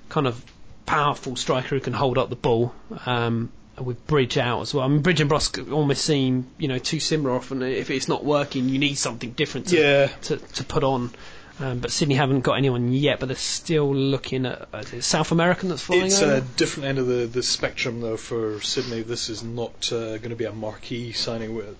[0.10, 0.44] kind of
[0.86, 2.74] powerful striker who can hold up the ball.
[3.06, 4.86] Um, with Bridge out as well.
[4.86, 7.36] I mean, Bridge and Brosque almost seem, you know, too similar.
[7.36, 10.08] Often, if it's not working, you need something different to Yeah.
[10.24, 11.12] to, to put on.
[11.60, 15.70] Um, but Sydney haven't got anyone yet, but they're still looking at uh, South American
[15.70, 16.36] that's falling It's over.
[16.36, 19.02] a different end of the, the spectrum, though, for Sydney.
[19.04, 21.56] This is not uh, going to be a marquee signing.
[21.56, 21.78] With,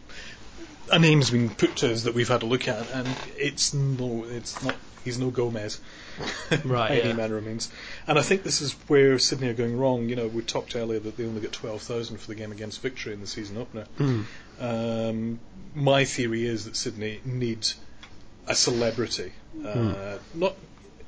[0.92, 3.08] a name's been put to us that we've had a look at, and
[3.38, 5.80] it's no, it's not He's no Gomes.
[6.64, 7.14] Right, Any yeah.
[7.14, 7.70] manner of means.
[8.08, 10.10] And I think this is where Sydney are going wrong.
[10.10, 13.14] You know, we talked earlier that they only got 12,000 for the game against Victory
[13.14, 13.86] in the season opener.
[14.60, 15.40] Um,
[15.76, 17.76] my theory is that Sydney needs
[18.48, 19.34] a celebrity.
[19.64, 20.56] Uh, Not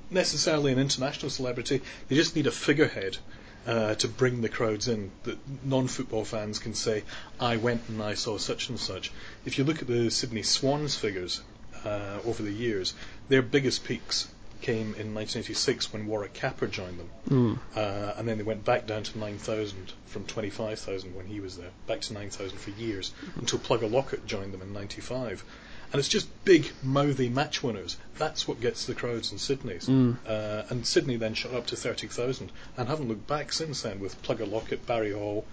[0.10, 3.17] necessarily an international celebrity, they just need a figurehead.
[3.65, 7.04] Uh, to bring the crowds in, that non-football fans can say,
[7.38, 9.12] "I went and I saw such and such."
[9.45, 11.41] If you look at the Sydney Swans figures
[11.84, 12.93] uh, over the years,
[13.28, 14.30] their biggest peaks
[14.62, 19.04] came in 1986 when Warwick Capper joined them, uh, and then they went back down
[19.04, 23.91] to 9,000 from 25,000 when he was there, back to 9,000 for years until Plugger
[23.91, 25.43] Lockett joined them in 95.
[25.91, 27.97] And it's just big, mouthy match winners.
[28.17, 29.88] That's what gets the crowds in Sydney's.
[29.88, 34.21] Uh, and Sydney then shot up to 30,000 and haven't looked back since then with
[34.21, 35.45] Plugger Lockett, Barry Hall.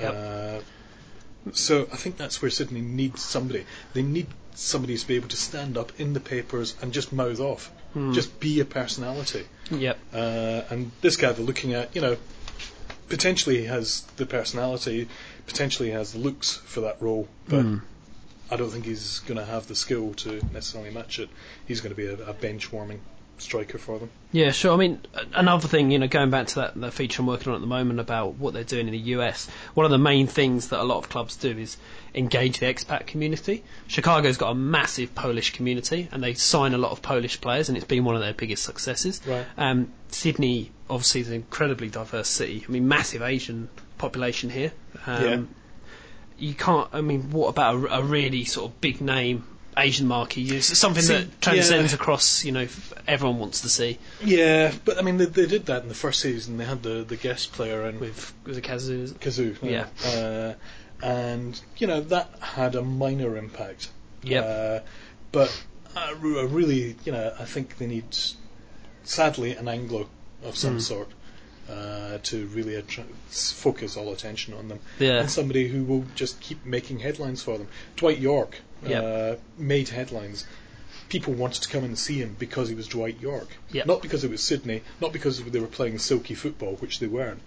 [0.00, 0.14] Yep.
[0.14, 0.60] Uh,
[1.52, 3.64] so I think that's where Sydney needs somebody.
[3.92, 7.40] They need somebody to be able to stand up in the papers and just mouth
[7.40, 7.70] off.
[8.12, 9.46] Just be a personality.
[9.70, 9.98] Yep.
[10.12, 12.16] Uh, and this guy they're looking at, you know,
[13.08, 15.08] potentially he has the personality,
[15.46, 17.64] potentially he has the looks for that role, but
[18.50, 21.28] I don't think he's going to have the skill to necessarily match it.
[21.66, 23.00] He's going to be a, a bench warming
[23.38, 24.10] striker for them.
[24.32, 24.72] Yeah, sure.
[24.72, 25.00] I mean,
[25.34, 27.66] another thing, you know, going back to that, that feature I'm working on at the
[27.66, 30.84] moment about what they're doing in the US, one of the main things that a
[30.84, 31.76] lot of clubs do is
[32.14, 33.62] engage the expat community.
[33.88, 37.76] Chicago's got a massive Polish community, and they sign a lot of Polish players, and
[37.76, 39.20] it's been one of their biggest successes.
[39.26, 39.46] Right.
[39.58, 42.64] Um, Sydney, obviously, is an incredibly diverse city.
[42.66, 44.72] I mean, massive Asian population here.
[45.06, 45.42] Um, Yeah.
[46.38, 46.88] You can't.
[46.92, 49.44] I mean, what about a, a really sort of big name
[49.76, 50.56] Asian marquee?
[50.56, 51.96] It's something See, that transcends yeah.
[51.96, 52.44] across.
[52.44, 52.66] You know,
[53.06, 53.98] everyone wants to see.
[54.22, 56.58] Yeah, but I mean, they, they did that in the first season.
[56.58, 59.20] They had the, the guest player and with was it it?
[59.20, 59.56] Kazu.
[59.62, 59.86] Yeah.
[60.04, 60.54] Uh,
[61.02, 63.90] and, you know, that had a minor impact.
[64.22, 64.44] Yep.
[64.44, 64.84] Uh,
[65.32, 68.16] but I, I really, you know, I think they need,
[69.04, 70.08] sadly, an Anglo
[70.42, 70.78] of some Hmm.
[70.80, 71.08] sort
[71.70, 74.78] uh, to really attra- focus all attention on them.
[74.98, 75.20] Yeah.
[75.20, 77.68] And somebody who will just keep making headlines for them.
[77.96, 79.04] Dwight Yorke Yep.
[79.04, 80.46] uh, made headlines.
[81.08, 83.56] People wanted to come and see him because he was Dwight Yorke.
[83.72, 83.86] Yep.
[83.86, 87.40] Not because it was Sydney, not because they were playing silky football, which they weren't.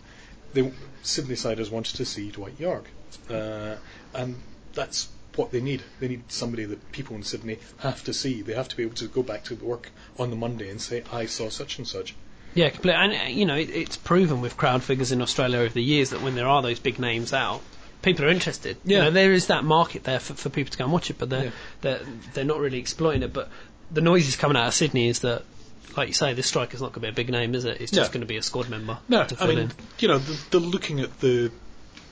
[0.53, 0.71] They,
[1.03, 2.89] Sydney siders wanted to see Dwight Yorke.
[3.29, 3.75] Uh,
[4.13, 4.35] and
[4.73, 5.83] that's what they need.
[5.99, 8.41] They need somebody that people in Sydney have to see.
[8.41, 11.03] They have to be able to go back to work on the Monday and say,
[11.11, 12.15] I saw such and such.
[12.53, 12.99] Yeah, completely.
[13.01, 16.09] And uh, you know, it, it's proven with crowd figures in Australia over the years
[16.11, 17.61] that when there are those big names out,
[18.01, 18.77] people are interested.
[18.83, 19.03] You Yeah.
[19.05, 21.29] know, there is that market there for, for people to go and watch it, but
[21.29, 21.51] they're, Yeah.
[21.81, 22.01] they're
[22.33, 23.33] they're not really exploiting it.
[23.33, 23.49] But
[23.91, 25.43] the noises coming out of Sydney is that,
[25.97, 27.81] like you say, this striker's not going to be a big name, is it?
[27.81, 28.13] It's just No.
[28.13, 29.71] going to be a squad member No, to I mean, in.
[29.99, 31.51] you know, the, they're looking at the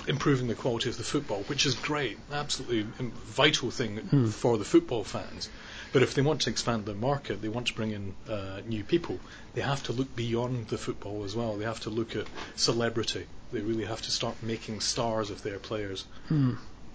[0.08, 2.84] improving the quality of the football, which is great, absolutely
[3.26, 5.50] vital thing for the football fans.
[5.94, 8.84] But if they want to expand their market, they want to bring in uh, new
[8.84, 9.20] people.
[9.54, 11.58] They have to look beyond the football as well.
[11.58, 13.26] They have to look at celebrity.
[13.52, 16.06] They really have to start making stars of their players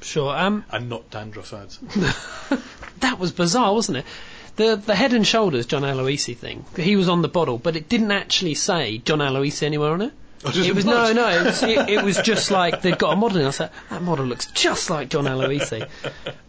[0.03, 0.37] Sure.
[0.37, 1.79] Um, and not dandruff ads.
[3.01, 4.05] that was bizarre, wasn't it?
[4.57, 6.65] The the head and shoulders John Aloisi thing.
[6.77, 10.13] He was on the bottle, but it didn't actually say John Aloisi anywhere on it.
[10.45, 11.29] It it was no, no.
[11.29, 13.39] It was, it, it was just like they've got a model.
[13.39, 15.89] And I was like, that model looks just like John Aloisi.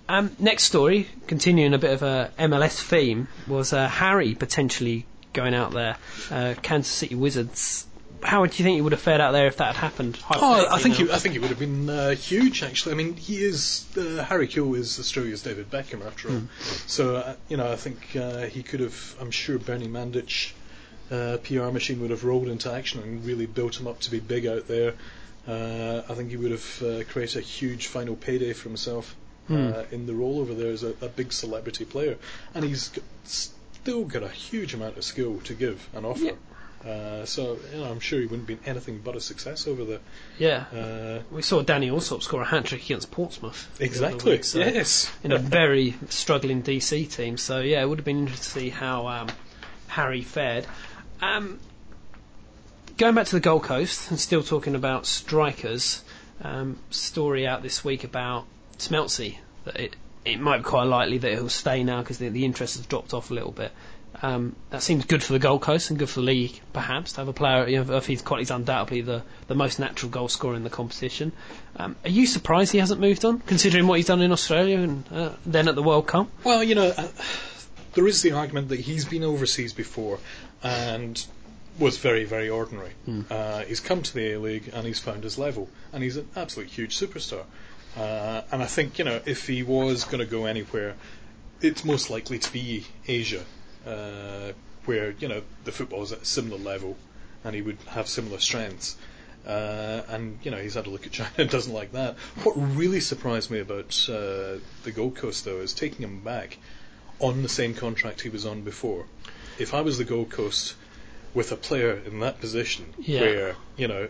[0.10, 5.54] Um, next story, continuing a bit of a MLS theme, was uh, Harry potentially going
[5.54, 5.98] out there.
[6.32, 7.86] Uh, Kansas City Wizards.
[8.22, 10.18] How do you think he would have fared out there if that had happened?
[10.32, 12.64] Oh, I think he, I think it would have been uh, huge.
[12.64, 16.44] Actually, I mean, he is uh, Harry Kewell is Australia's David Beckham after all.
[16.88, 19.16] So uh, you know, I think uh, he could have.
[19.20, 20.54] I'm sure Bernie Mandic,
[21.12, 24.20] uh, PR machine, would have rolled into action and really built him up to be
[24.20, 24.94] big out there.
[25.48, 29.16] Uh, I think he would have uh, created a huge final payday for himself
[29.50, 32.18] uh, in the role over there as a, a big celebrity player,
[32.56, 36.24] and he's got, still got a huge amount of skill to give and offer.
[36.24, 36.32] Yeah.
[36.90, 40.00] Uh, so you know, I'm sure he wouldn't be anything but a success over there.
[40.38, 40.66] Yeah.
[40.74, 43.70] Uh, We saw Danny Allsopp score a hat trick against Portsmouth.
[43.80, 44.34] Exactly.
[44.34, 45.10] week, so- yes.
[45.24, 47.38] in a very struggling DC team.
[47.38, 49.28] So yeah, it would have been interesting to see how um,
[49.94, 50.66] Harry fared.
[51.22, 51.60] Um,
[52.98, 56.04] going back to the Gold Coast and still talking about strikers.
[56.42, 58.46] Um, story out this week about
[58.78, 62.46] Smeltsy that it it might be quite likely that he'll stay now because the, the
[62.46, 63.72] interest has dropped off a little bit.
[64.22, 67.22] Um, that seems good for the Gold Coast and good for the league, perhaps, to
[67.22, 67.68] have a player.
[67.68, 70.70] You know, if he's quite, he's undoubtedly the, the most natural goal scorer in the
[70.70, 71.34] competition.
[71.76, 75.04] Um, are you surprised he hasn't moved on, considering what he's done in Australia and
[75.12, 76.30] uh, then at the World Cup?
[76.44, 77.08] Well, you know, uh,
[77.94, 80.20] there is the argument that he's been overseas before
[80.62, 81.26] and
[81.80, 82.92] was very, very ordinary.
[83.30, 86.28] Uh, he's come to the A League and he's found his level, and he's an
[86.36, 87.46] absolute huge superstar.
[87.98, 90.96] Uh, and I think, you know, if he was going to go anywhere,
[91.62, 93.44] it's most likely to be Asia.
[93.86, 94.54] Uh,
[94.86, 96.98] where you know the football is at a similar level,
[97.44, 98.98] and he would have similar strengths.
[99.46, 102.16] Uh, and you know he's had a look at China and doesn't like that.
[102.44, 106.58] What really surprised me about uh, the Gold Coast though is taking him back
[107.24, 109.06] on the same contract he was on before.
[109.58, 110.76] If I was the Gold Coast
[111.34, 113.22] with a player in that position Yeah.
[113.22, 114.10] where you know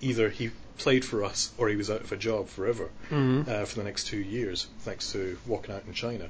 [0.00, 3.48] either he played for us or he was out of a job forever Mhm.
[3.48, 6.28] uh, for the next two years thanks to walking out in China,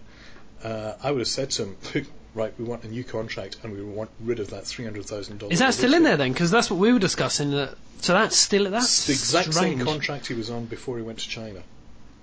[0.62, 2.05] uh, I would have said to him, "Look,
[2.35, 5.39] right, we want a new contract and we want rid of that three hundred thousand
[5.39, 5.55] dollars.
[5.55, 6.33] Is that still in there then?
[6.33, 7.51] Because that's what we were discussing.
[7.53, 9.79] That, so that's still that's It's the exact strange.
[9.79, 11.62] same contract he was on before he went to China,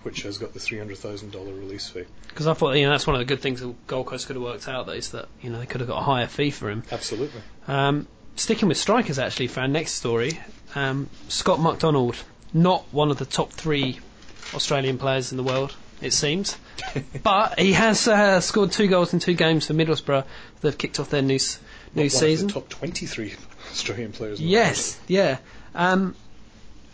[0.03, 2.05] which has got the three hundred thousand dollar release fee.
[2.27, 4.35] Because I thought you know that's one of the good things that Gold Coast could
[4.35, 4.85] have worked out.
[4.85, 6.83] That is that you know they could have got a higher fee for him.
[6.91, 7.41] Absolutely.
[7.67, 10.39] Um, sticking with strikers, actually, for our next story,
[10.75, 12.15] um, Scott McDonald,
[12.53, 13.99] not one of the top three
[14.53, 16.57] Australian players in the world, it seems,
[17.23, 20.25] but he has uh, scored two goals in two games for Middlesbrough.
[20.61, 21.39] They've kicked off their new
[21.95, 22.47] new One season.
[22.47, 23.33] Of the top twenty-three
[23.71, 24.41] Australian players.
[24.41, 25.39] Yes, yeah.
[25.75, 26.15] Um,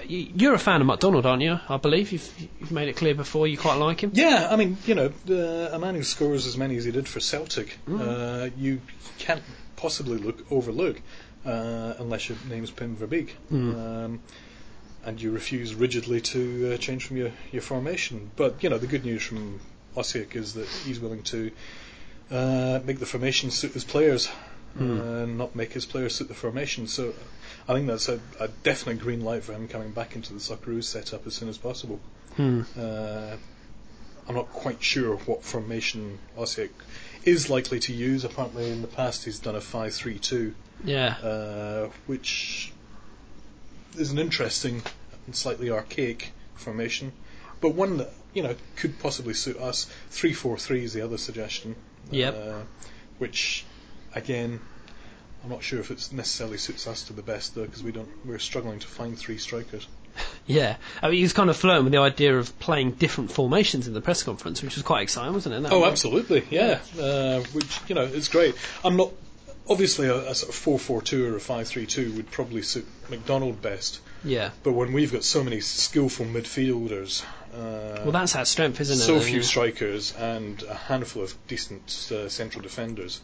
[0.07, 1.59] you're a fan of McDonald, aren't you?
[1.69, 4.11] I believe you've, you've made it clear before you quite like him.
[4.13, 7.07] Yeah, I mean, you know, uh, a man who scores as many as he did
[7.07, 8.01] for Celtic, Mm.
[8.01, 8.81] uh, you
[9.19, 9.41] can't
[9.75, 11.01] possibly look overlook
[11.45, 13.29] uh, unless your name's Pim Verbeek.
[13.51, 13.75] Mm.
[13.75, 14.19] Um,
[15.05, 18.31] and you refuse rigidly to uh, change from your, your formation.
[18.35, 19.59] But, you know, the good news from
[19.95, 21.51] Osieck is that he's willing to
[22.31, 24.29] uh, make the formation suit his players
[24.77, 24.99] Mm.
[24.99, 26.85] uh, and not make his players suit the formation.
[26.87, 27.13] So
[27.67, 30.83] I think that's a, a definite green light for him coming back into the Socceroos
[30.83, 31.99] setup as soon as possible.
[32.35, 32.61] Hmm.
[32.77, 33.35] Uh,
[34.27, 36.69] I'm not quite sure what formation Osieck
[37.23, 38.23] is likely to use.
[38.23, 41.15] Apparently, in the past, he's done a 5 3 2, Yeah.
[41.23, 42.71] uh, which
[43.97, 44.81] is an interesting
[45.25, 47.11] and slightly archaic formation,
[47.61, 49.87] but one that you know could possibly suit us.
[50.09, 51.75] 3 4 3 is the other suggestion.
[52.11, 52.35] Yep.
[52.35, 52.59] Uh,
[53.17, 53.65] which,
[54.13, 54.59] again,
[55.45, 58.09] I'm not sure if it necessarily suits us to the best though, because we don't.
[58.25, 59.87] We're struggling to find three strikers.
[60.47, 63.87] Yeah, I mean, he was kind of flirting with the idea of playing different formations
[63.87, 65.63] in the press conference, which was quite exciting, wasn't it?
[65.63, 65.89] That Oh, way?
[65.89, 66.79] absolutely, yeah.
[66.99, 68.53] Uh, which you know, it's great.
[68.83, 69.11] I'm not
[69.67, 73.99] obviously a, a sort of four-four-two or a five-three-two would probably suit McDonald best.
[74.23, 74.51] Yeah.
[74.63, 77.23] But when we've got so many skillful midfielders,
[77.53, 78.99] uh, Well, that's our strength, isn't it?
[79.01, 83.19] so few strikers and a handful of decent uh, central defenders,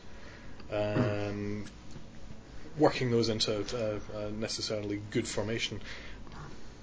[0.71, 1.65] um,
[2.77, 5.79] working those into a, necessarily good formation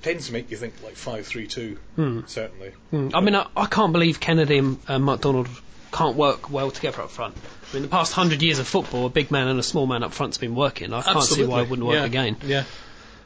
[0.02, 1.76] tends to make you think like five-three-two.
[1.96, 2.20] Hmm.
[2.26, 2.72] Certainly.
[2.90, 3.08] Hmm.
[3.14, 5.48] I mean, I, I can't believe Kennedy and McDonald
[5.92, 7.34] can't work well together up front.
[7.36, 10.02] I mean, the past hundred years of football, a big man and a small man
[10.02, 10.92] up front's been working.
[10.92, 12.04] I can't see why it wouldn't work yeah.
[12.04, 12.36] again.
[12.44, 12.64] Yeah.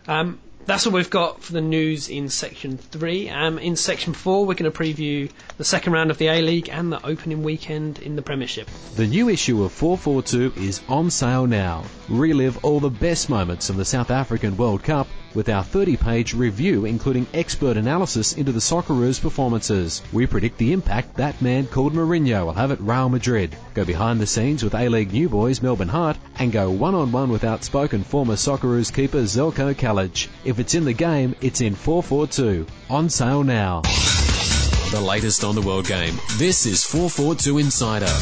[0.08, 3.28] Um, that's what we've got for the news in section three.
[3.28, 6.68] Um, in section four, we're going to preview the second round of the A League
[6.68, 8.68] and the opening weekend in the Premiership.
[8.96, 11.84] The new issue of 442 is on sale now.
[12.08, 16.35] Relive all the best moments of the South African World Cup with our 30 page
[16.35, 20.03] review including expert analysis into the Socceroos performances.
[20.12, 23.57] We predict the impact that man called Mourinho will have at Real Madrid.
[23.74, 27.30] Go behind the scenes with A-League new boys Melbourne Heart and go one on one
[27.30, 30.28] with outspoken former Socceroos keeper Zeljko Kalac.
[30.45, 32.66] If it's in the game, it's in 442.
[32.91, 33.83] On sale now.
[34.91, 36.18] The latest on the world game.
[36.37, 38.12] This is 442 Insider.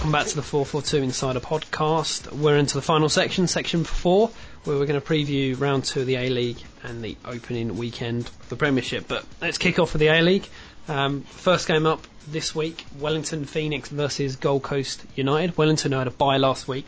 [0.00, 2.32] Welcome back to the 442 Insider podcast.
[2.32, 4.30] We're into the final section, section four,
[4.64, 8.26] where we're going to preview round two of the A League and the opening weekend
[8.26, 9.06] of the Premiership.
[9.06, 10.48] But let's kick off with the A League.
[10.88, 15.58] Um, first game up this week Wellington Phoenix versus Gold Coast United.
[15.58, 16.86] Wellington had a bye last week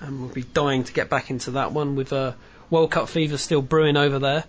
[0.00, 2.34] and we'll be dying to get back into that one with uh,
[2.70, 4.44] World Cup fever still brewing over there.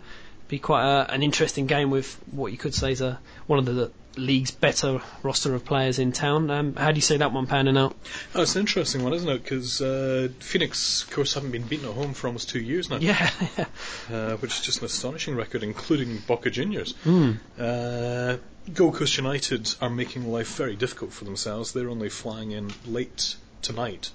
[0.50, 3.66] Be quite a, an interesting game with what you could say is a, one of
[3.66, 6.50] the league's better roster of players in town.
[6.50, 7.96] Um, how do you see that one panning out?
[8.36, 9.44] Oh, it's an interesting one, isn't it?
[9.44, 12.98] Because uh, Phoenix, of course, haven't been beaten at home for almost two years now,
[12.98, 13.30] Yeah,
[14.12, 16.94] uh, which is just an astonishing record, including Boca Juniors.
[17.06, 17.38] mm.
[17.60, 18.38] Uh,
[18.74, 21.74] Gold Coast United are making life very difficult for themselves.
[21.74, 24.12] They're only flying in late tonight,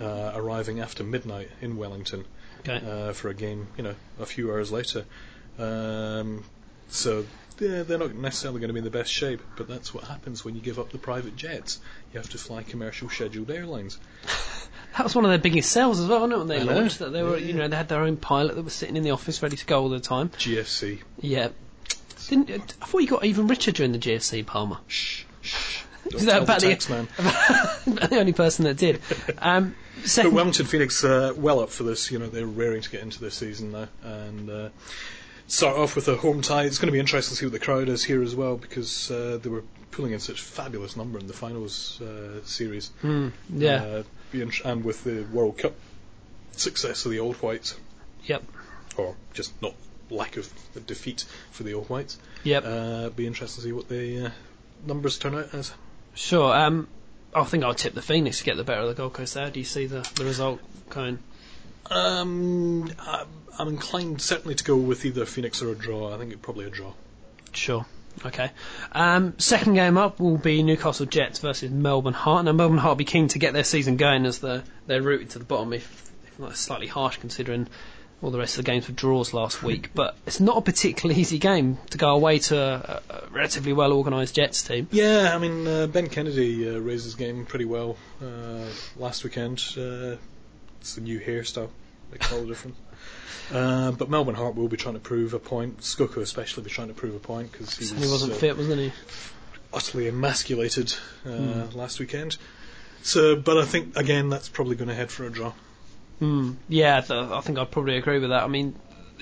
[0.00, 2.24] uh, arriving after midnight in Wellington
[2.60, 2.84] okay.
[2.84, 5.04] uh, for a game, you know, a few hours later.
[5.58, 6.44] Um,
[6.88, 7.24] so
[7.58, 10.44] yeah, they're not necessarily going to be in the best shape, but that's what happens
[10.44, 11.80] when you give up the private jets.
[12.12, 13.98] You have to fly commercial scheduled airlines.
[14.96, 16.80] That was one of their biggest sales as well, wasn't it, when they I know.
[16.80, 18.96] launched that they were, Yeah, you know, they had their own pilot that was sitting
[18.96, 20.30] in the office ready to go all the time.
[20.30, 21.00] GFC.
[21.20, 21.48] Yeah.
[22.28, 22.50] Didn't
[22.80, 24.78] I thought you got even richer during the GFC, Palmer?
[24.88, 25.82] Shh, shh.
[26.14, 27.08] Is that about the man.
[28.08, 29.02] the only person that did.
[29.38, 32.10] Um, But second, Wellington Phoenix uh, well up for this.
[32.10, 34.68] You know they're raring to get into this season now, and uh,
[35.48, 36.64] start off with a home tie.
[36.64, 39.10] It's going to be interesting to see what the crowd is here as well because
[39.10, 42.90] uh, they were pulling in such fabulous number in the finals uh, series.
[43.02, 43.82] Mm, yeah.
[43.82, 45.74] Uh, be and with the World Cup
[46.52, 47.78] success of the Old Whites,
[48.24, 48.42] yep.
[48.96, 49.74] or just not
[50.10, 50.52] lack of
[50.86, 52.64] defeat for the Old Whites, Yep.
[52.66, 54.30] uh, be interesting to see what the uh,
[54.86, 55.72] numbers turn out as.
[56.14, 56.54] Sure.
[56.54, 56.88] Um,
[57.34, 59.50] I think I'll tip the Phoenix to get the better of the Gold Coast there.
[59.50, 61.18] Do you see the, the result going?
[61.90, 63.28] Um, I'm,
[63.58, 66.14] I'm inclined certainly to go with either Phoenix or a draw.
[66.14, 66.92] I think it probably a draw.
[67.52, 67.86] Sure.
[68.24, 68.50] Okay.
[68.92, 72.46] Um, second game up will be Newcastle Jets versus Melbourne Heart.
[72.46, 75.30] Now Melbourne Heart will be keen to get their season going as they're, they're rooted
[75.30, 77.68] to the bottom, if, if not slightly harsh considering
[78.22, 79.90] all the rest of the games were draws last week.
[79.94, 83.92] But it's not a particularly easy game to go away to a, a relatively well
[83.92, 84.88] organised Jets team.
[84.90, 88.66] Yeah, I mean uh, Ben Kennedy uh, raised his game pretty well uh,
[88.96, 89.62] last weekend.
[90.86, 91.68] It's the new hairstyle,
[92.12, 92.76] makes all the difference.
[93.52, 95.80] Uh, but Melbourne Heart will be trying to prove a point.
[95.80, 98.80] Skoko especially be trying to prove a point because he, was, wasn't uh, fit, wasn't
[98.80, 98.92] he?
[99.74, 100.94] utterly emasculated
[101.26, 102.36] uh, last weekend.
[103.02, 105.54] So, but I think again that's probably going to head for a draw.
[106.22, 108.44] Mm, yeah, th- I think I'd probably agree with that.
[108.44, 108.76] I mean,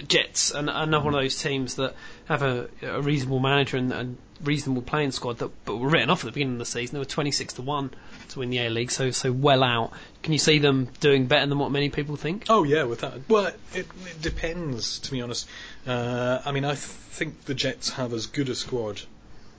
[0.09, 1.95] Jets, an- another one of those teams that
[2.27, 6.21] have a, a reasonable manager and, and reasonable playing squad that but were written off
[6.21, 6.95] at the beginning of the season.
[6.95, 7.91] They were 26 to 1
[8.31, 9.93] to win the A League, so so well out.
[10.23, 12.45] Can you see them doing better than what many people think?
[12.49, 13.29] Oh yeah, with that.
[13.29, 15.49] Well, it, it depends, to be honest.
[15.87, 19.03] Uh, I mean, I th- think the Jets have as good a squad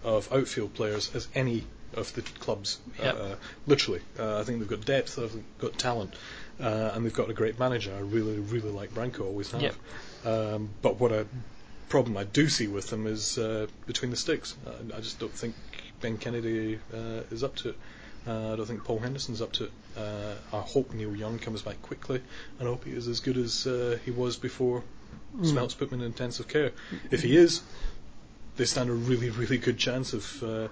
[0.03, 1.63] of outfield players as any
[1.93, 2.79] of the clubs.
[3.01, 3.15] Yep.
[3.19, 3.35] Uh,
[3.67, 6.13] literally, uh, I think they've got depth, they've got talent,
[6.59, 7.93] uh, and they've got a great manager.
[7.95, 9.21] I really, really like Branko.
[9.21, 9.61] Always have.
[9.61, 9.75] Yep.
[10.25, 11.27] Um, but what a
[11.89, 14.55] problem I do see with them is uh, between the sticks.
[14.65, 15.55] I, I just don't think
[16.01, 17.75] Ben Kennedy uh, is up to it.
[18.27, 19.71] Uh, I don't think Paul Henderson's up to it.
[19.95, 22.21] Uh, I hope Neil Young comes back quickly,
[22.59, 24.83] and I hope he is as good as uh, he was before
[25.41, 26.71] Smeltz put him in intensive care.
[27.11, 27.61] If he is,
[28.55, 30.67] they stand a really, really good chance of uh,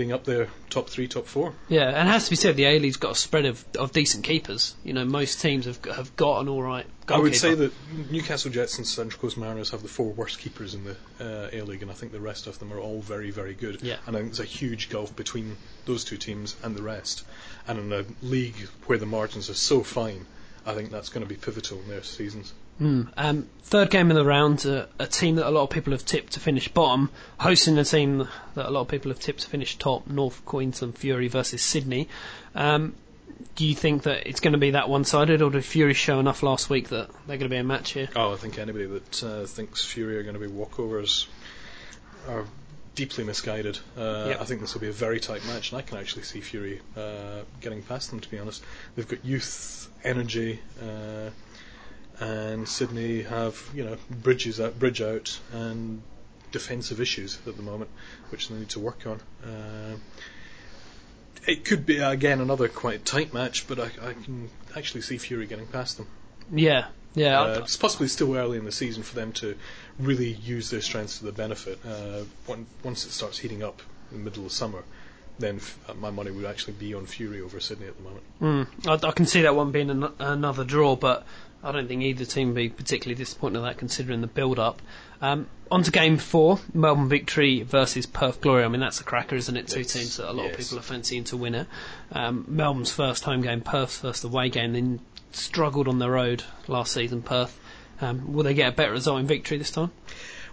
[0.00, 1.52] being up there, top three, top four.
[1.68, 3.92] Yeah, and it has to be said, the A League's got a spread of, of
[3.92, 4.74] decent keepers.
[4.82, 6.86] You know, most teams have got- have got an all right.
[7.08, 7.70] I would say that
[8.10, 11.60] Newcastle Jets and Central Coast Mariners have the four worst keepers in the uh, A
[11.66, 13.82] League, and I think the rest of them are all very, very good.
[13.82, 13.96] Yeah.
[14.06, 17.24] And I think there's a huge gulf between those two teams and the rest.
[17.68, 20.24] And in a league where the margins are so fine,
[20.64, 22.54] I think that's going to be pivotal in their seasons.
[22.80, 23.08] Mm.
[23.16, 26.04] Um, third game of the round, uh, a team that a lot of people have
[26.04, 29.48] tipped to finish bottom, hosting a team that a lot of people have tipped to
[29.48, 32.08] finish top, North Queensland Fury versus Sydney.
[32.54, 32.94] Um,
[33.56, 36.42] do you think that it's going to be that one-sided, or did Fury show enough
[36.42, 38.08] last week that they're going to be a match here?
[38.16, 41.26] Oh, I think anybody that uh, thinks Fury are going to be walkovers
[42.28, 42.44] are
[42.94, 43.78] deeply misguided.
[43.96, 44.40] Uh, Yep.
[44.40, 46.80] I think this will be a very tight match, and I can actually see Fury
[46.96, 48.20] uh, getting past them.
[48.20, 48.62] To be honest,
[48.94, 51.30] they've got youth, energy, uh,
[52.20, 56.02] and Sydney have you know bridges out, bridge out, and
[56.52, 57.90] defensive issues at the moment,
[58.30, 59.20] which they need to work on.
[59.42, 59.96] Uh,
[61.46, 65.46] it could be again another quite tight match, but I, I can actually see Fury
[65.46, 66.06] getting past them.
[66.52, 67.40] Yeah, yeah.
[67.40, 69.56] Uh, it's possibly still early in the season for them to
[69.98, 71.78] really use their strengths to their benefit.
[71.86, 74.82] Uh, on- once it starts heating up in the middle of summer,
[75.38, 78.24] then f- uh, my money would actually be on Fury over Sydney at the moment.
[78.78, 81.24] Mm, I, I can see that one being an, another draw, but
[81.62, 84.80] I don't think either team would be particularly disappointed at that considering the build-up.
[85.20, 88.64] Um, on to game four, Melbourne Victory versus Perth Glory.
[88.64, 89.68] I mean, that's a cracker, isn't it?
[89.68, 91.66] Two Yes, teams that a lot of people are fancying to win it.
[92.12, 95.00] Um, Melbourne's first home game, Perth's first away game, then
[95.32, 97.58] struggled on the road last season, Perth.
[98.00, 99.92] Um, will they get a better result in victory this time?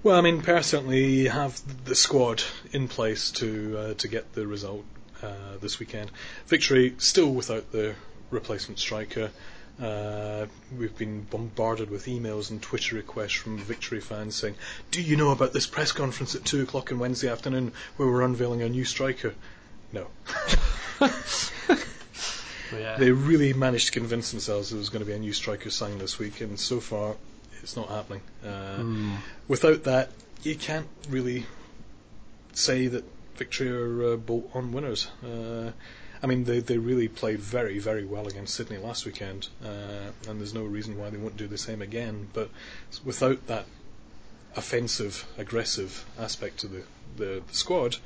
[0.04, 4.46] Well, I mean, Perth certainly have the squad in place to uh, to get the
[4.46, 4.86] result
[5.24, 6.12] uh, this weekend.
[6.46, 7.96] Victory still without the
[8.30, 9.32] replacement striker.
[9.82, 10.48] Uh,
[10.78, 14.56] we've been bombarded with emails and Twitter requests from Victory fans saying,
[14.90, 18.24] "Do you know about this press conference at two o'clock on Wednesday afternoon where we're
[18.24, 19.36] unveiling a new striker?"
[19.94, 20.08] No,
[22.74, 22.98] Yeah.
[22.98, 26.02] they really managed to convince themselves there was going to be a new striker signed
[26.02, 27.16] this week, and so far
[27.62, 28.22] it's not happening.
[28.46, 29.18] Uh,
[29.48, 30.12] Without that,
[30.44, 31.46] you can't really
[32.54, 33.06] say that
[33.38, 35.08] Victory are uh, bolt on winners.
[35.24, 35.72] Uh,
[36.22, 40.40] I mean, they they really played very very well against Sydney last weekend, uh, and
[40.40, 42.28] there's no reason why they won't do the same again.
[42.34, 42.50] But
[43.06, 43.66] without that
[44.56, 46.84] offensive, aggressive aspect to the
[47.18, 47.98] the, the squad,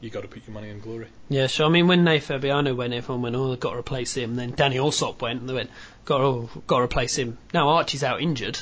[0.00, 1.06] you got to put your money on glory.
[1.28, 1.66] Yeah, sure.
[1.66, 4.76] I mean, when Ney Fabiano went, everyone went, "Oh, got to replace him." Then Danny
[4.76, 5.70] Allsopp went, and they went,
[6.04, 8.58] "Got to, got to replace him." Now Archie's out injured.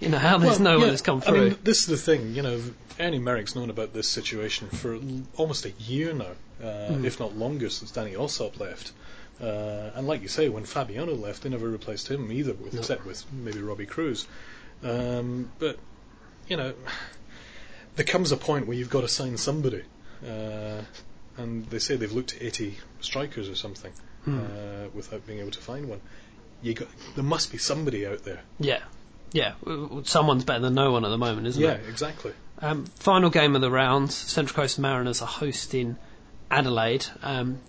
[0.00, 1.36] You know how there's Well, no one that's come through.
[1.36, 2.60] I mean, this is the thing, you know,
[3.00, 4.98] Ernie Merrick's known about this situation for
[5.36, 6.32] almost a year now,
[6.62, 7.04] uh, Hmm.
[7.04, 8.92] if not longer, since Danny Allsopp left.
[9.40, 12.80] Uh, and like you say, when Fabiano left, they never replaced him either, with, No.
[12.80, 14.26] except with maybe Robbie Kruse.
[14.82, 15.78] Um, but
[16.48, 16.74] you know,
[17.96, 19.82] there comes a point where you've got to sign somebody.
[20.26, 20.82] Uh,
[21.36, 23.92] and they say they've looked at 80 strikers or something
[24.24, 24.38] Hmm.
[24.38, 26.00] uh, without being able to find one.
[26.62, 28.40] You got, there must be somebody out there.
[28.58, 28.80] Yeah.
[29.32, 29.54] Yeah,
[30.04, 31.80] someone's better than no one at the moment, isn't yeah, it?
[31.84, 32.32] Yeah, exactly.
[32.60, 35.96] Um, final game of the round, Central Coast Mariners are hosting
[36.50, 37.06] Adelaide.
[37.22, 37.60] Um,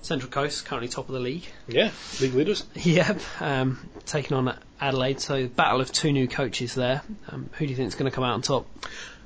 [0.00, 1.44] Central Coast currently top of the league.
[1.66, 1.90] Yeah,
[2.20, 2.64] league leaders.
[2.74, 5.20] Yep, um, taking on Adelaide.
[5.20, 7.02] So battle of two new coaches there.
[7.28, 8.66] Um, who do you think is going to come out on top?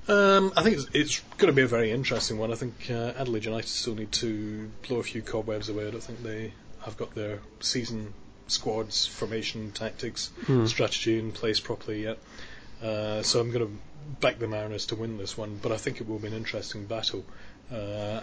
[0.08, 2.52] Um, I think it's, it's going to be a very interesting one.
[2.52, 5.86] I think uh, Adelaide United still need to blow a few cobwebs away.
[5.86, 8.12] I don't think they have got their season
[8.46, 10.66] squads, formation, tactics, Hmm.
[10.66, 12.18] strategy in place properly yet.
[12.82, 13.72] Uh, so I'm going to
[14.20, 16.86] back the Mariners to win this one, but I think it will be an interesting
[16.86, 17.24] battle.
[17.70, 17.74] Uh,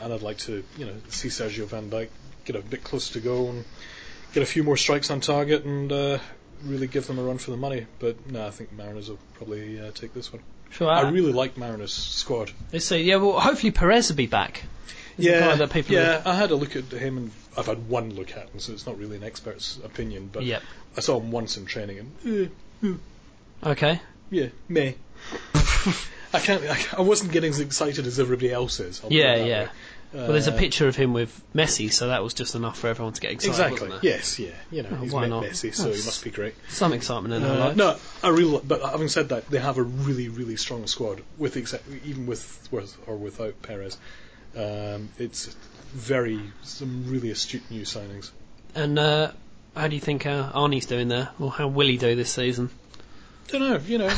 [0.01, 2.09] and I'd like to, you know, see Sergio Van Dijk
[2.45, 3.65] get a bit closer to go and
[4.33, 6.19] get a few more strikes on target and uh,
[6.63, 7.87] really give them a run for the money.
[7.99, 10.41] But no, I think Mariners will probably uh, take this one.
[10.71, 10.89] Sure.
[10.89, 12.51] I really like Mariners' squad.
[12.69, 13.01] They say.
[13.01, 14.65] Yeah, well, hopefully Perez will be back.
[15.21, 16.21] Guy that people yeah.
[16.25, 18.85] I had a look at him, and I've had one look at him, so it's
[18.87, 20.29] not really an expert's opinion.
[20.31, 20.61] But Yep.
[20.97, 22.51] I saw him once in training, and
[22.83, 24.01] uh, Okay.
[24.29, 24.95] yeah, me.
[26.33, 26.63] I can't.
[26.63, 29.01] I, I wasn't getting as excited as everybody else is.
[29.03, 29.63] I'll Yeah, yeah.
[29.63, 29.69] way.
[30.11, 32.87] Well, there's a Uh, picture of him with Messi, so that was just enough for
[32.87, 33.73] everyone to get excited.
[33.73, 33.99] Exactly.
[34.01, 34.39] Yes.
[34.39, 34.49] Yeah.
[34.71, 35.43] You know, Oh, he's why met not?
[35.43, 36.55] Messi, so he must be great.
[36.69, 37.75] Some excitement in Uh, life.
[37.75, 38.59] no, I really.
[38.65, 41.21] But having said that, they have a really, really strong squad.
[41.37, 43.97] With except even with, with or without Perez,
[44.57, 45.55] um, it's
[45.93, 48.31] very some really astute new signings.
[48.75, 49.31] And uh,
[49.75, 52.69] how do you think uh, Arnie's doing there, or how will he do this season?
[53.47, 54.13] don't know, you know,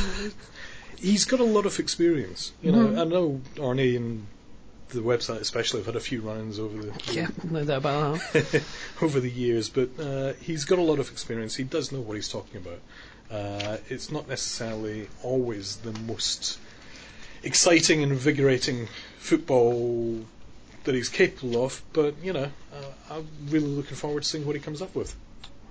[0.98, 2.52] he's got a lot of experience.
[2.62, 3.00] You know, Mhm.
[3.00, 4.26] I know Arnie and
[4.90, 8.62] the website especially have had a few run-ins over the Yeah, no doubt about that.
[9.02, 11.56] over the years, but uh, he's got a lot of experience.
[11.56, 12.80] He does know what he's talking about.
[13.30, 16.58] Uh, it's not necessarily always the most
[17.42, 18.88] exciting and invigorating
[19.18, 20.24] football
[20.84, 24.56] that he's capable of, but you know, uh, I'm really looking forward to seeing what
[24.56, 25.14] he comes up with.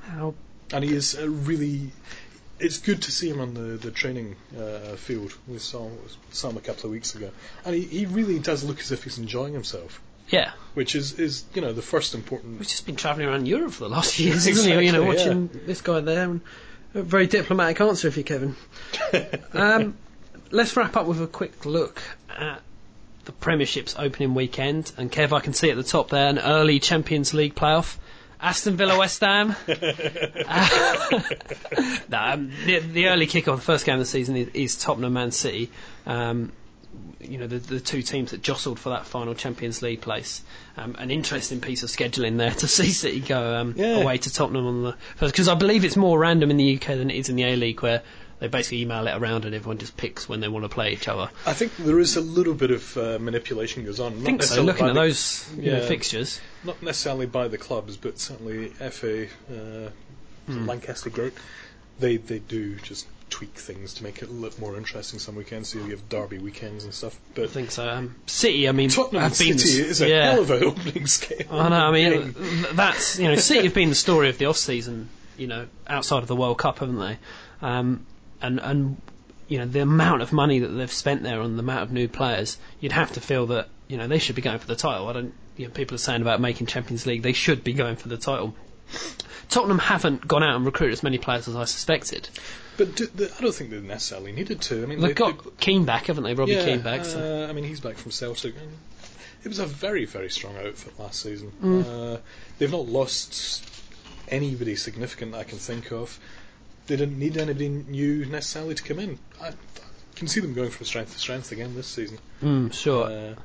[0.04, 0.34] How
[0.74, 1.92] And he is really.
[2.60, 5.36] It's good to see him on the, the training uh, field.
[5.48, 7.32] We saw him a couple of weeks ago,
[7.66, 10.00] and he, he really does look as if he's enjoying himself,
[10.30, 12.60] Yeah, which is, is you know the first important.
[12.60, 14.86] we've just been travelling around Europe for the last few years, isn't he?
[14.86, 16.24] You know, watching this guy there.
[16.26, 16.42] And
[16.94, 18.56] a very diplomatic answer, if you, Kevin.
[19.54, 19.96] um,
[20.52, 22.02] let's wrap up with a quick look
[22.38, 22.62] at
[23.26, 24.92] the Premiership's opening weekend.
[24.98, 27.98] And Kev, I can see at the top there an early Champions League playoff.
[28.40, 29.56] Aston Villa, West Ham.
[29.68, 29.76] no,
[32.18, 35.32] um, the, the early kick-off, the first game of the season is, is Tottenham Man
[35.32, 35.70] City.
[36.06, 36.52] Um,
[37.20, 40.42] you know, the, the two teams that jostled for that final Champions League place.
[40.76, 44.02] Um, an interesting piece of scheduling there to see City go um, Yeah.
[44.02, 46.88] away to Tottenham on the first, because I believe it's more random in the UK
[46.98, 48.02] than it is in the A League, where
[48.42, 51.08] they basically email it around and everyone just picks when they want to play each
[51.08, 51.30] other.
[51.46, 54.14] I think there is a little bit of uh, manipulation goes on.
[54.14, 54.62] I think so.
[54.64, 59.28] Looking at the- those you know, fixtures, not necessarily by the clubs, but certainly FA,
[59.50, 59.90] uh,
[60.48, 60.66] Hmm.
[60.68, 61.38] Lancaster Group,
[62.00, 65.70] they they do just tweak things to make it a little more interesting some weekends.
[65.70, 67.16] So you have derby weekends and stuff.
[67.16, 67.88] I But think so.
[67.88, 70.32] Um, City, I mean, Tottenham have been City is a yeah.
[70.32, 71.46] hell of an opening scale.
[71.52, 71.76] I know.
[71.76, 72.36] I mean,
[72.74, 75.10] that's you know, City have been the story of the off season.
[75.38, 77.18] You know, outside of the World Cup, haven't they?
[77.62, 78.06] Um,
[78.42, 79.02] and and
[79.48, 82.08] you know, the amount of money that they've spent there on the amount of new
[82.08, 85.08] players, you'd have to feel that you know they should be going for the title.
[85.10, 85.34] I don't.
[85.58, 88.18] You know, people are saying about making Champions League, they should be going for the
[88.18, 88.56] title.
[89.50, 92.30] Tottenham haven't gone out and recruited as many players as I suspected.
[92.78, 94.84] But do, the, I don't think they necessarily needed to.
[94.84, 96.34] I mean, They've they, got Keane back, haven't they?
[96.34, 97.04] Robbie yeah, Keane back.
[97.04, 97.20] So.
[97.20, 98.56] uh, I mean, he's back from Celtic.
[99.44, 101.52] It was a very, very strong outfit last season.
[101.62, 102.16] Mm.
[102.16, 102.18] Uh,
[102.58, 103.66] they've not lost
[104.30, 106.18] anybody significant that I can think of.
[106.92, 109.18] They didn't need anybody new necessarily to come in.
[109.42, 109.54] I
[110.14, 112.18] can see them going from strength to strength again this season.
[112.44, 113.06] Mm, sure.
[113.06, 113.36] Uh,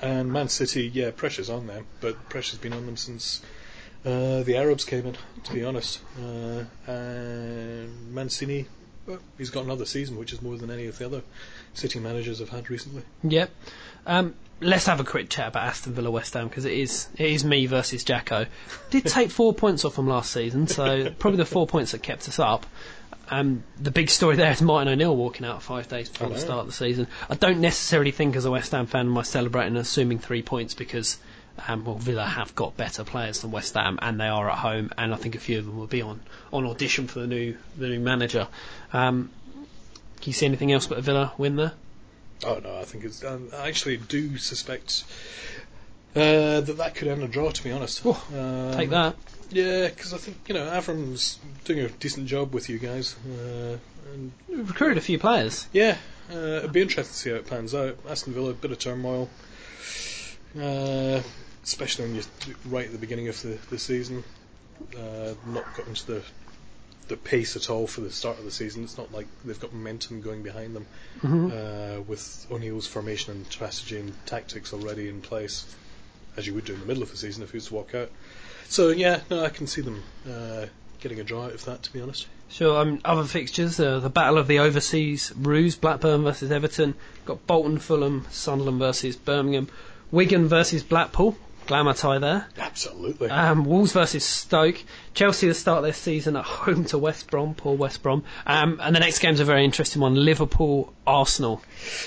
[0.00, 3.42] and Man City, yeah, pressure's on them, but pressure's been on them since
[4.06, 6.00] uh, the Arabs came in, to be honest.
[6.18, 8.64] Uh, and Mancini,
[9.06, 11.20] well, he's got another season, which is more than any of the other
[11.74, 13.02] City managers have had recently.
[13.22, 13.50] Yep.
[14.06, 17.30] Um, let's have a quick chat about Aston Villa West Ham because it is it
[17.30, 18.46] is me versus Jacko.
[18.90, 22.28] Did take four points off them last season, so probably the four points that kept
[22.28, 22.66] us up.
[23.30, 26.38] Um, the big story there is Martin O'Neill walking out five days before I the
[26.38, 27.06] start of the season.
[27.28, 30.72] I don't necessarily think, as a West Ham fan, am I celebrating assuming three points
[30.72, 31.18] because
[31.66, 34.90] um, well, Villa have got better players than West Ham, and they are at home,
[34.96, 36.20] and I think a few of them will be on,
[36.52, 38.48] on audition for the new the new manager.
[38.92, 39.30] Um,
[40.20, 41.72] can you see anything else but a Villa win there?
[42.44, 43.24] Oh no, I think it's.
[43.24, 45.04] Um, I actually do suspect
[46.14, 47.50] uh, that that could end a draw.
[47.50, 49.16] To be honest, Oh, um, Take that.
[49.50, 53.76] Yeah, because I think you know Avram's doing a decent job with you guys, uh,
[54.12, 55.66] and We've recruited a few players.
[55.72, 55.96] yeah,
[56.32, 57.98] uh, it'd be interesting to see how it pans out.
[58.08, 59.28] Aston Villa, a bit of turmoil,
[60.60, 61.20] uh,
[61.64, 62.24] especially when you're
[62.66, 64.22] right at the beginning of the, the season.
[64.96, 66.22] Uh, not got into the
[67.08, 68.84] the pace at all for the start of the season.
[68.84, 70.86] It's not like they've got momentum going behind them
[71.24, 75.64] uh, with O'Neill's formation and strategy and tactics already in place,
[76.36, 77.94] as you would do in the middle of the season if he was to walk
[77.94, 78.10] out.
[78.68, 80.66] So yeah, no, I can see them uh,
[81.00, 81.82] getting a draw out of that.
[81.84, 82.26] To be honest.
[82.50, 82.80] Sure.
[82.80, 86.94] Um, other fixtures: uh, the battle of the overseas Roos, Blackburn versus Everton.
[87.24, 89.68] Got Bolton, Fulham, Sunderland versus Birmingham,
[90.10, 91.36] Wigan versus Blackpool.
[91.68, 92.46] Glamour tie there.
[92.56, 93.28] Absolutely.
[93.28, 94.82] Um, Wolves versus Stoke.
[95.12, 97.54] Chelsea to start their season at home to West Brom.
[97.54, 98.24] Poor West Brom.
[98.46, 101.62] Um, and the next game's a very interesting one: Liverpool, Arsenal.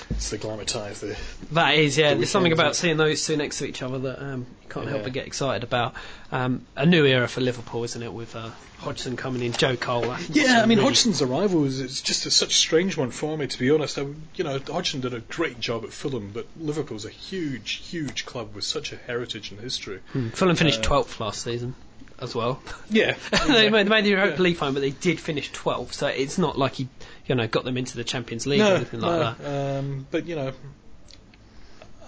[0.10, 1.18] It's the glamour tie the
[1.52, 2.12] That is, yeah.
[2.12, 4.88] The There's something about seeing those two next to each other that um, you can't
[4.88, 5.94] help but get excited about.
[6.32, 8.12] Um, a new era for Liverpool, isn't it?
[8.14, 8.50] With uh,
[8.80, 10.16] Hodgson coming in, Joe Cole.
[10.30, 13.38] Yeah, I mean really- Hodgson's arrival is it's just a, such a strange one for
[13.38, 13.98] me, to be honest.
[13.98, 14.06] I,
[14.36, 18.56] you know, Hodgson did a great job at Fulham, but Liverpool's a huge, huge club
[18.56, 20.00] with such a heritage and history.
[20.14, 20.30] Hmm.
[20.30, 21.76] Fulham finished Uh, 12th last season
[22.22, 22.62] as well.
[22.90, 23.16] Yeah,
[23.48, 24.42] they made, they made the Europa Yeah.
[24.42, 26.88] League final, but they did finish 12th, so it's not like he,
[27.26, 29.80] you know, got them into the Champions League or no, anything like no, that.
[29.80, 30.52] Um, but you know,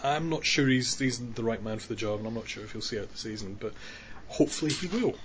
[0.03, 2.64] I'm not sure he's he's the right man for the job, and I'm not sure
[2.64, 3.55] if he'll see out the season.
[3.59, 3.74] But
[4.28, 5.16] hopefully he will.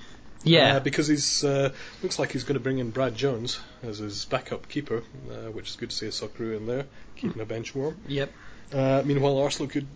[0.44, 3.98] Yeah, Uh, because he's uh, looks like he's going to bring in Brad Jones as
[3.98, 6.86] his backup keeper, uh, which is good to see a Socceroo in there,
[7.16, 7.96] keeping a bench warm.
[8.06, 8.32] yep.
[8.72, 9.86] Uh, meanwhile, Arsenal could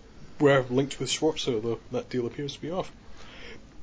[0.40, 2.90] were linked with Schwarzer, though that deal appears to be off.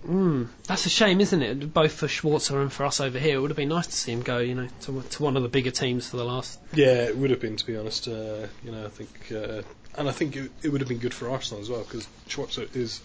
[0.08, 1.74] Mm, that's a shame, isn't it?
[1.74, 3.36] Both for Schwarzer and for us over here.
[3.38, 5.44] It would have been nice to see him go, you know, to, to one of
[5.44, 6.60] the bigger teams for the last.
[6.74, 8.08] Yeah, it would have been, to be honest.
[8.08, 9.62] Uh, you know, I think, uh,
[9.98, 12.74] and I think it, it would have been good for Arsenal as well because Schwarzer
[12.76, 13.02] is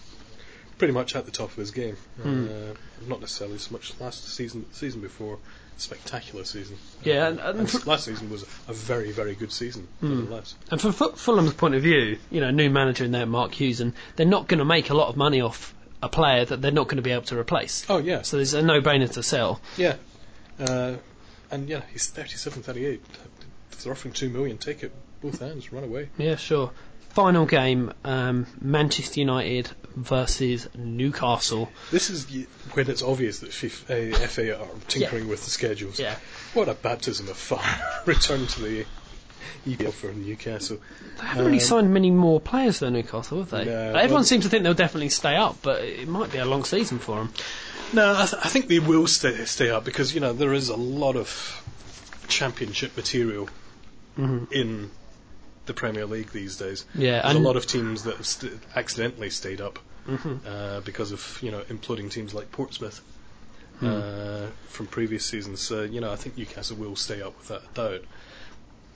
[0.77, 1.97] pretty much at the top of his game.
[2.21, 2.47] Hmm.
[2.47, 5.37] Uh, not necessarily so much last season, season before,
[5.77, 6.77] spectacular season.
[7.03, 10.55] Yeah, Uh, and- and and for- last season was a very, very good season, nevertheless.
[10.71, 13.81] And from Fu- Fulham's point of view, you know, new manager in there, Mark Hughes,
[13.81, 15.73] and they're not going to make a lot of money off
[16.05, 17.85] a player that they're not going to be able to replace.
[17.89, 19.59] Oh yeah, So there's a no-brainer to sell.
[19.77, 19.95] yeah,
[20.59, 20.95] uh,
[21.51, 23.01] and yeah, he's 37, 38.
[23.71, 24.91] If they're offering two million, take it
[25.21, 26.09] both hands, run away.
[26.17, 26.71] Yeah, sure.
[27.09, 31.69] Final game: um, Manchester United versus Newcastle.
[31.91, 32.25] This is
[32.73, 35.97] when it's obvious that FIFA, uh, FA are tinkering with the schedules.
[35.99, 36.15] Yeah,
[36.53, 37.81] What a baptism of fire!
[38.05, 38.85] Return to the
[39.67, 40.77] EPL for Newcastle.
[41.19, 43.65] they haven't really Um, signed many more players though, Newcastle, have they?
[43.65, 46.45] No, Everyone well- seems to think they'll definitely stay up, but it might be a
[46.45, 47.33] long season for them.
[47.93, 50.69] No, I, th- I think they will stay stay up because you know there is
[50.69, 51.61] a lot of
[52.27, 53.47] championship material
[54.17, 54.51] Mhm.
[54.51, 54.91] in
[55.67, 56.85] the Premier League these days.
[56.95, 60.39] Yeah, There's and a lot of teams that have st- accidentally stayed up Mhm.
[60.45, 63.01] uh, because of you know imploding teams like Portsmouth
[63.79, 63.87] Hmm.
[63.87, 65.61] uh, from previous seasons.
[65.61, 68.03] So you know I think Newcastle will stay up without a doubt,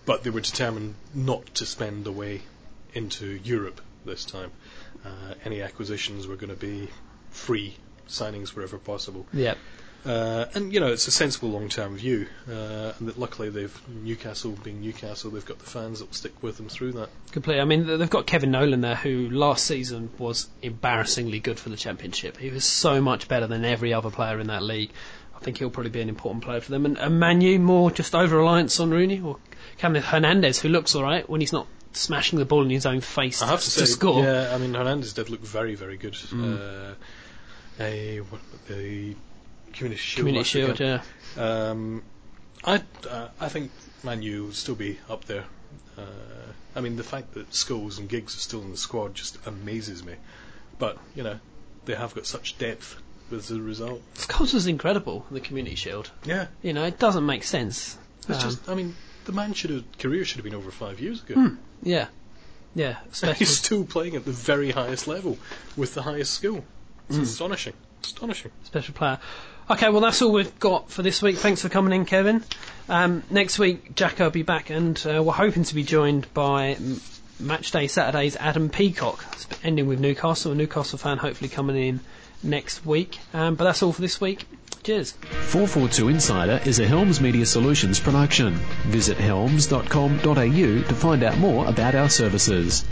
[0.05, 2.41] but they were determined not to spend away
[2.93, 4.51] into Europe this time.
[5.05, 6.87] Uh, any acquisitions were going to be
[7.31, 7.75] free
[8.07, 9.25] signings wherever possible.
[9.31, 9.53] yeah,
[10.05, 14.51] Uh, and you know it's a sensible long-term view, uh, and that luckily they've Newcastle
[14.63, 17.09] being Newcastle, they've got the fans that will stick with them through that.
[17.31, 17.61] completely.
[17.61, 21.75] I mean, they've got Kevin Nolan there, who last season was embarrassingly good for the
[21.77, 22.37] Championship.
[22.37, 24.91] He was so much better than every other player in that league.
[25.39, 26.85] I think he'll probably be an important player for them.
[26.85, 29.37] And, and Manu more just over reliance on Rooney or
[29.77, 33.01] Cameron Hernandez, who looks all right when he's not smashing the ball in his own
[33.01, 34.23] face I have to say, score.
[34.23, 36.17] yeah, I mean Hernandez did look very, very good.
[36.33, 36.93] Uh,
[37.79, 39.15] a what, the
[39.73, 40.25] Community Shield.
[40.25, 41.01] Community Shield, yeah.
[41.37, 42.03] Um,
[42.65, 43.71] I uh, I think
[44.03, 45.45] Manu will still be up there.
[45.97, 46.01] Uh,
[46.75, 50.03] I mean the fact that Scholes and Giggs are still in the squad just amazes
[50.03, 50.15] me.
[50.77, 51.39] But you know
[51.85, 53.01] they have got such depth
[53.33, 54.01] as a result.
[54.39, 56.11] Was incredible in the Community Shield.
[56.25, 57.97] Yeah, You know, it doesn't make sense.
[58.27, 60.99] it's Um, just I mean the man should have career should have been over five
[60.99, 61.35] years ago.
[61.35, 61.55] Hmm.
[61.83, 62.07] Yeah.
[62.75, 63.35] Yeah, especially.
[63.39, 65.37] He's still playing at the very highest level
[65.77, 66.63] with the highest skill.
[67.07, 67.23] It's Hmm.
[67.23, 67.73] astonishing.
[68.03, 68.51] Astonishing.
[68.63, 69.19] special player.
[69.69, 71.37] Okay, well that's all we've got for this week.
[71.37, 72.43] Thanks for coming in, Kevin.
[72.87, 76.75] Um, next week, Jacko will be back, and uh, we're hoping to be joined by
[77.41, 79.23] Matchday Saturday's Adam Peacock,
[79.63, 80.51] ending with Newcastle.
[80.53, 81.99] A Newcastle fan hopefully coming in
[82.43, 83.19] next week.
[83.33, 84.45] Um, but that's all for this week.
[84.83, 85.11] Cheers.
[85.11, 88.53] 442 Insider is a Helms Media Solutions production.
[88.87, 92.85] Visit helms.com.au to find out more about our services.